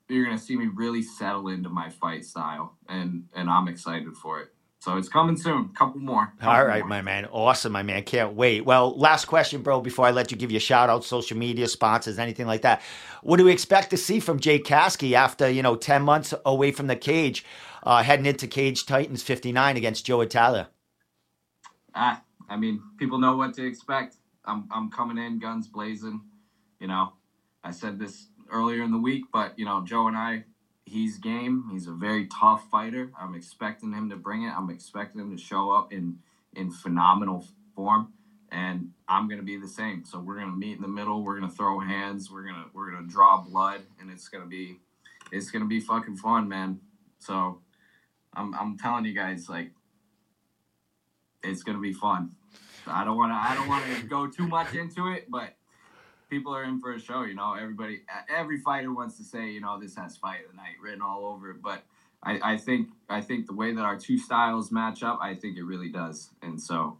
you're 0.09 0.25
gonna 0.25 0.39
see 0.39 0.57
me 0.57 0.69
really 0.75 1.03
settle 1.03 1.49
into 1.49 1.69
my 1.69 1.89
fight 1.89 2.25
style 2.25 2.77
and 2.89 3.25
and 3.35 3.49
I'm 3.49 3.69
excited 3.69 4.15
for 4.17 4.41
it 4.41 4.53
so 4.81 4.97
it's 4.97 5.11
coming 5.11 5.37
soon. 5.37 5.69
Couple 5.75 6.01
more. 6.01 6.33
Couple 6.39 6.49
All 6.49 6.65
right, 6.65 6.81
more. 6.81 6.89
my 6.89 7.03
man. 7.03 7.27
Awesome, 7.27 7.73
my 7.73 7.83
man. 7.83 8.03
Can't 8.03 8.33
wait. 8.33 8.65
Well, 8.65 8.97
last 8.99 9.27
question, 9.27 9.61
bro, 9.61 9.83
before 9.83 10.07
I 10.07 10.11
let 10.11 10.31
you 10.31 10.39
give 10.39 10.51
you 10.51 10.57
a 10.57 10.61
shout 10.61 10.89
out, 10.89 11.05
social 11.05 11.37
media, 11.37 11.69
sponsors, 11.69 12.19
anything 12.19 12.47
like 12.47 12.63
that. 12.63 12.81
What 13.23 13.37
do 13.37 13.45
we 13.45 13.53
expect 13.53 13.91
to 13.91 13.99
see 13.99 14.21
from 14.21 14.41
Jake 14.41 14.65
Caskey 14.65 15.13
after, 15.13 15.51
you 15.51 15.63
know, 15.63 15.77
10 15.77 16.03
months 16.03 16.33
away 16.47 16.73
from 16.73 16.87
the 16.87 16.97
cage, 16.97 17.45
uh, 17.83 18.03
heading 18.03 18.25
into 18.25 18.47
Cage 18.47 18.87
Titans 18.87 19.23
59 19.23 19.77
against 19.77 20.07
Joe 20.07 20.23
Italia? 20.23 20.71
Ah, 21.95 22.23
I 22.49 22.57
mean, 22.57 22.81
people 22.99 23.19
know 23.19 23.37
what 23.37 23.53
to 23.55 23.67
expect. 23.67 24.17
I'm, 24.45 24.69
I'm 24.71 24.91
coming 24.91 25.19
in 25.19 25.39
guns 25.39 25.69
blazing. 25.69 26.23
You 26.79 26.89
know, 26.89 27.13
I 27.63 27.71
said 27.71 27.99
this 27.99 28.29
earlier 28.51 28.83
in 28.83 28.91
the 28.91 28.99
week, 28.99 29.25
but, 29.33 29.59
you 29.59 29.65
know, 29.65 29.85
Joe 29.85 30.09
and 30.09 30.17
I 30.17 30.45
he's 30.91 31.19
game. 31.19 31.65
He's 31.71 31.87
a 31.87 31.93
very 31.93 32.27
tough 32.27 32.69
fighter. 32.71 33.13
I'm 33.19 33.35
expecting 33.35 33.93
him 33.93 34.11
to 34.11 34.17
bring 34.17 34.43
it. 34.43 34.51
I'm 34.51 34.71
expecting 34.71 35.21
him 35.21 35.37
to 35.37 35.43
show 35.43 35.71
up 35.71 35.93
in 35.93 36.19
in 36.55 36.71
phenomenal 36.73 37.47
form, 37.77 38.13
and 38.51 38.91
I'm 39.09 39.29
gonna 39.29 39.43
be 39.43 39.57
the 39.57 39.69
same. 39.69 40.05
So 40.05 40.19
we're 40.19 40.39
gonna 40.39 40.57
meet 40.57 40.77
in 40.77 40.83
the 40.83 40.89
middle. 40.89 41.23
We're 41.23 41.39
gonna 41.39 41.53
throw 41.53 41.79
hands. 41.79 42.31
We're 42.31 42.45
gonna 42.45 42.67
we're 42.75 42.91
gonna 42.91 43.07
draw 43.07 43.41
blood, 43.41 43.83
and 44.01 44.11
it's 44.11 44.29
gonna 44.29 44.47
be 44.47 44.79
it's 45.31 45.51
gonna 45.51 45.67
be 45.67 45.81
fucking 45.81 46.17
fun, 46.17 46.49
man. 46.49 46.81
So 47.21 47.61
I'm 48.35 48.55
I'm 48.55 48.77
telling 48.77 49.05
you 49.05 49.15
guys, 49.15 49.49
like, 49.49 49.71
it's 51.43 51.63
gonna 51.63 51.79
be 51.79 51.93
fun. 51.93 52.33
I 52.87 53.05
don't 53.05 53.17
wanna 53.17 53.39
I 53.41 53.55
don't 53.55 53.69
wanna 53.69 54.03
go 54.09 54.27
too 54.27 54.47
much 54.47 54.75
into 54.75 55.13
it, 55.13 55.31
but 55.31 55.55
people 56.31 56.55
are 56.55 56.65
in 56.65 56.81
for 56.81 56.95
a 56.95 57.01
show. 57.01 57.23
You 57.23 57.35
know, 57.35 57.55
everybody, 57.55 58.03
every 58.35 58.59
fighter 58.59 58.95
wants 58.95 59.19
to 59.19 59.25
say, 59.25 59.51
you 59.51 59.61
know, 59.61 59.79
this 59.79 59.97
has 59.97 60.17
fight 60.17 60.45
of 60.45 60.53
the 60.53 60.57
night 60.57 60.77
written 60.81 61.03
all 61.03 61.27
over 61.27 61.51
it. 61.51 61.61
But 61.61 61.83
I, 62.23 62.41
I 62.43 62.57
think, 62.57 62.89
I 63.09 63.21
think 63.21 63.47
the 63.47 63.55
way 63.55 63.75
that 63.75 63.83
our 63.83 63.99
two 63.99 64.17
styles 64.17 64.71
match 64.71 65.03
up, 65.03 65.19
I 65.21 65.35
think 65.35 65.59
it 65.59 65.65
really 65.65 65.91
does. 65.91 66.31
And 66.41 66.61
so, 66.61 66.97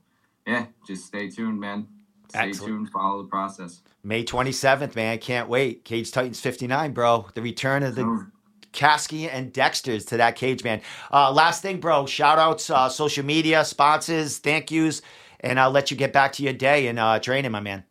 yeah, 0.47 0.67
just 0.87 1.07
stay 1.07 1.31
tuned, 1.31 1.61
man. 1.61 1.87
Stay 2.29 2.49
Excellent. 2.49 2.73
tuned. 2.73 2.91
Follow 2.91 3.23
the 3.23 3.29
process. 3.29 3.81
May 4.03 4.25
27th, 4.25 4.97
man. 4.97 5.19
Can't 5.19 5.49
wait. 5.49 5.85
Cage 5.85 6.11
Titans 6.11 6.41
59, 6.41 6.93
bro. 6.93 7.27
The 7.35 7.43
return 7.43 7.83
of 7.85 7.95
the. 7.95 8.03
Oh. 8.03 8.27
Caskey 8.73 9.29
and 9.29 9.53
Dexter's 9.53 10.05
to 10.05 10.19
that 10.19 10.37
cage, 10.37 10.63
man. 10.63 10.81
Uh, 11.13 11.33
last 11.33 11.61
thing, 11.61 11.81
bro. 11.81 12.07
Shout 12.07 12.39
outs, 12.39 12.71
uh, 12.71 12.89
social 12.89 13.25
media, 13.25 13.65
sponsors, 13.65 14.39
thank 14.39 14.71
yous, 14.71 15.03
and 15.41 15.59
I'll 15.59 15.71
let 15.71 15.91
you 15.91 15.97
get 15.97 16.13
back 16.13 16.33
to 16.35 16.43
your 16.43 16.53
day 16.53 16.87
and 16.87 16.99
uh, 16.99 17.19
training, 17.19 17.51
my 17.51 17.61
man. 17.61 17.85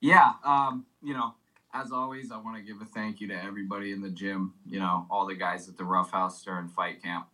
Yeah, 0.00 0.32
um, 0.44 0.86
you 1.02 1.14
know, 1.14 1.34
as 1.74 1.92
always, 1.92 2.30
I 2.30 2.38
want 2.38 2.56
to 2.56 2.62
give 2.62 2.80
a 2.80 2.84
thank 2.84 3.20
you 3.20 3.28
to 3.28 3.44
everybody 3.44 3.92
in 3.92 4.00
the 4.00 4.10
gym. 4.10 4.54
You 4.66 4.80
know, 4.80 5.06
all 5.10 5.26
the 5.26 5.34
guys 5.34 5.68
at 5.68 5.76
the 5.76 5.84
Rough 5.84 6.10
House 6.10 6.42
during 6.42 6.68
fight 6.68 7.02
camp. 7.02 7.26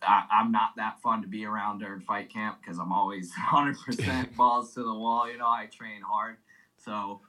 I, 0.00 0.24
am 0.30 0.52
not 0.52 0.76
that 0.76 1.00
fun 1.02 1.22
to 1.22 1.28
be 1.28 1.44
around 1.44 1.80
during 1.80 2.00
fight 2.00 2.32
camp 2.32 2.58
because 2.60 2.78
I'm 2.78 2.92
always 2.92 3.32
100% 3.52 4.36
balls 4.36 4.74
to 4.74 4.82
the 4.82 4.94
wall. 4.94 5.30
You 5.30 5.38
know, 5.38 5.48
I 5.48 5.66
train 5.66 6.02
hard. 6.02 6.36
So, 6.76 7.20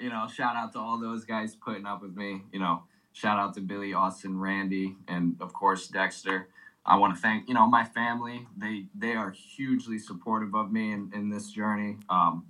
you 0.00 0.10
know, 0.10 0.26
shout 0.26 0.56
out 0.56 0.72
to 0.72 0.80
all 0.80 0.98
those 0.98 1.24
guys 1.24 1.54
putting 1.54 1.86
up 1.86 2.02
with 2.02 2.16
me. 2.16 2.42
You 2.52 2.58
know, 2.58 2.82
shout 3.12 3.38
out 3.38 3.54
to 3.54 3.60
Billy, 3.60 3.94
Austin, 3.94 4.38
Randy, 4.38 4.96
and 5.06 5.36
of 5.40 5.52
course 5.52 5.86
Dexter. 5.86 6.48
I 6.86 6.96
want 6.96 7.14
to 7.14 7.20
thank 7.20 7.48
you 7.48 7.54
know 7.54 7.66
my 7.66 7.84
family. 7.84 8.46
They 8.56 8.86
they 8.94 9.14
are 9.14 9.30
hugely 9.30 9.98
supportive 9.98 10.54
of 10.54 10.72
me 10.72 10.92
in, 10.92 11.10
in 11.14 11.30
this 11.30 11.50
journey. 11.50 11.98
Um, 12.08 12.46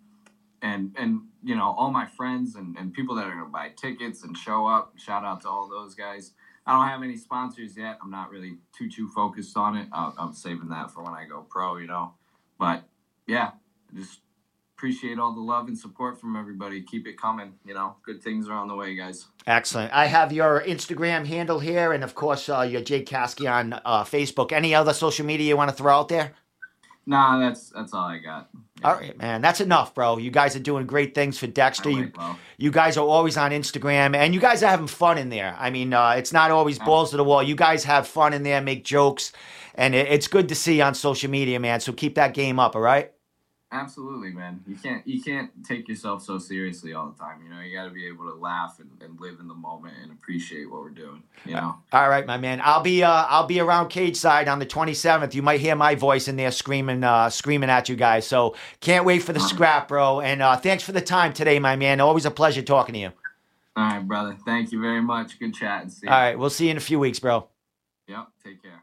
and 0.63 0.95
and 0.99 1.21
you 1.43 1.55
know 1.55 1.75
all 1.77 1.91
my 1.91 2.07
friends 2.07 2.57
and, 2.57 2.77
and 2.77 2.93
people 2.93 3.15
that 3.15 3.27
are 3.27 3.31
gonna 3.31 3.47
buy 3.47 3.71
tickets 3.77 4.25
and 4.25 4.37
show 4.37 4.67
up 4.67 4.93
shout 4.97 5.25
out 5.25 5.41
to 5.43 5.49
all 5.49 5.69
those 5.69 5.95
guys 5.95 6.33
i 6.67 6.73
don't 6.73 6.89
have 6.89 7.03
any 7.03 7.17
sponsors 7.17 7.77
yet 7.77 7.99
i'm 8.03 8.11
not 8.11 8.31
really 8.31 8.57
too 8.77 8.91
too 8.91 9.09
focused 9.09 9.57
on 9.57 9.77
it 9.77 9.87
i 9.93 10.13
i'm 10.19 10.33
saving 10.33 10.69
that 10.69 10.91
for 10.91 11.03
when 11.03 11.13
i 11.13 11.25
go 11.25 11.47
pro 11.49 11.77
you 11.77 11.87
know 11.87 12.15
but 12.59 12.85
yeah 13.27 13.51
just 13.95 14.21
appreciate 14.77 15.19
all 15.19 15.33
the 15.33 15.41
love 15.41 15.69
and 15.69 15.79
support 15.79 16.21
from 16.21 16.37
everybody 16.37 16.83
keep 16.83 17.07
it 17.07 17.19
coming 17.19 17.55
you 17.65 17.73
know 17.73 17.97
good 18.03 18.23
things 18.23 18.47
are 18.47 18.53
on 18.53 18.69
the 18.69 18.75
way 18.75 18.95
guys 18.95 19.27
excellent 19.47 19.91
i 19.93 20.05
have 20.05 20.33
your 20.33 20.63
instagram 20.67 21.27
handle 21.27 21.59
here 21.61 21.93
and 21.93 22.05
of 22.05 22.15
course 22.15 22.49
uh, 22.51 22.61
your 22.61 22.83
jake 22.83 23.07
caskey 23.07 23.51
on 23.51 23.73
uh, 23.73 24.05
facebook 24.05 24.53
any 24.53 24.75
other 24.75 24.93
social 24.93 25.25
media 25.25 25.49
you 25.49 25.57
want 25.57 25.71
to 25.71 25.77
throw 25.77 25.95
out 25.95 26.09
there 26.09 26.35
Nah, 27.09 27.39
that's 27.39 27.71
that's 27.71 27.95
all 27.95 28.05
I 28.05 28.19
got. 28.19 28.49
Yeah. 28.81 28.89
All 28.89 28.97
right, 28.97 29.17
man. 29.17 29.41
That's 29.41 29.61
enough, 29.61 29.95
bro. 29.95 30.19
You 30.19 30.33
guys 30.33 30.57
are 30.57 30.61
doing 30.61 30.87
great 30.87 31.15
things 31.15 31.39
for 31.39 31.47
Dexter. 31.47 31.89
You, 31.89 32.13
you 32.59 32.73
guys 32.73 32.97
are 32.97 33.07
always 33.07 33.37
on 33.37 33.53
Instagram, 33.53 34.17
and 34.17 34.35
you 34.35 34.41
guys 34.41 34.63
are 34.65 34.69
having 34.69 34.89
fun 34.89 35.17
in 35.17 35.29
there. 35.29 35.57
I 35.57 35.71
mean, 35.71 35.93
uh, 35.93 36.11
it's 36.19 36.33
not 36.33 36.51
always 36.51 36.81
balls 36.81 37.13
to 37.13 37.17
the 37.17 37.23
wall. 37.23 37.45
You 37.45 37.55
guys 37.55 37.85
have 37.85 38.09
fun 38.09 38.33
in 38.33 38.43
there, 38.43 38.61
make 38.61 38.85
jokes, 38.85 39.33
and 39.77 39.95
it, 39.95 40.09
it's 40.09 40.27
good 40.27 40.49
to 40.49 40.57
see 40.57 40.81
on 40.81 40.95
social 40.95 41.31
media, 41.31 41.61
man. 41.61 41.79
So 41.79 41.93
keep 41.93 42.17
that 42.17 42.35
game 42.35 42.59
up, 42.59 42.75
all 42.75 42.83
right? 42.83 43.13
Absolutely, 43.73 44.31
man. 44.31 44.63
You 44.65 44.77
can't 44.77 45.05
you 45.07 45.21
can't 45.21 45.51
take 45.65 45.89
yourself 45.89 46.23
so 46.23 46.39
seriously 46.39 46.95
all 46.95 47.11
the 47.11 47.19
time. 47.19 47.43
You 47.43 47.51
know, 47.51 47.61
you 47.61 47.77
got 47.77 47.85
to 47.87 47.91
be 47.91 48.07
able 48.07 48.25
to 48.31 48.35
laugh 48.35 48.79
and, 48.79 48.91
and 49.03 49.21
live 49.21 49.41
in 49.41 49.49
the 49.49 49.55
moment 49.55 49.95
and 50.01 50.13
appreciate 50.13 50.71
what 50.71 50.83
we're 50.83 50.91
doing. 50.91 51.25
You 51.45 51.55
know. 51.55 51.75
All 51.93 52.09
right, 52.09 52.25
my 52.25 52.37
man. 52.37 52.61
I'll 52.63 52.83
be 52.83 53.03
uh 53.03 53.27
I'll 53.29 53.47
be 53.47 53.59
around 53.59 53.89
cage 53.89 54.17
side 54.17 54.47
on 54.47 54.61
the 54.61 54.67
27th. 54.67 55.35
You 55.35 55.43
might 55.43 55.61
hear 55.61 55.75
my 55.75 55.97
voice 55.97 56.29
in 56.29 56.37
there 56.37 56.53
screaming 56.53 57.03
uh 57.03 57.29
screaming 57.29 57.69
at 57.69 57.89
you 57.89 57.97
guys. 57.97 58.25
So 58.25 58.55
can't 58.81 59.05
wait 59.05 59.25
for 59.25 59.33
the 59.33 59.41
scrap, 59.41 59.89
bro. 59.89 60.21
And 60.21 60.43
uh, 60.43 60.57
thanks 60.57 60.85
for 60.85 60.93
the 60.93 61.01
time 61.01 61.33
today, 61.33 61.59
my 61.59 61.75
man. 61.75 62.01
Always 62.01 62.25
a 62.25 62.31
pleasure 62.31 62.63
talking 62.63 62.93
to 62.93 63.01
you. 63.01 63.13
All 63.77 63.85
right, 63.85 64.07
brother. 64.07 64.37
Thank 64.45 64.71
you 64.71 64.81
very 64.81 65.03
much. 65.03 65.41
Good 65.41 65.55
chatting. 65.55 65.91
All 66.07 66.11
right, 66.13 66.39
we'll 66.39 66.51
see 66.51 66.67
you 66.67 66.71
in 66.71 66.77
a 66.77 66.81
few 66.81 67.01
weeks, 67.01 67.19
bro. 67.19 67.49
Yep. 68.07 68.29
Take 68.45 68.63
care. 68.63 68.83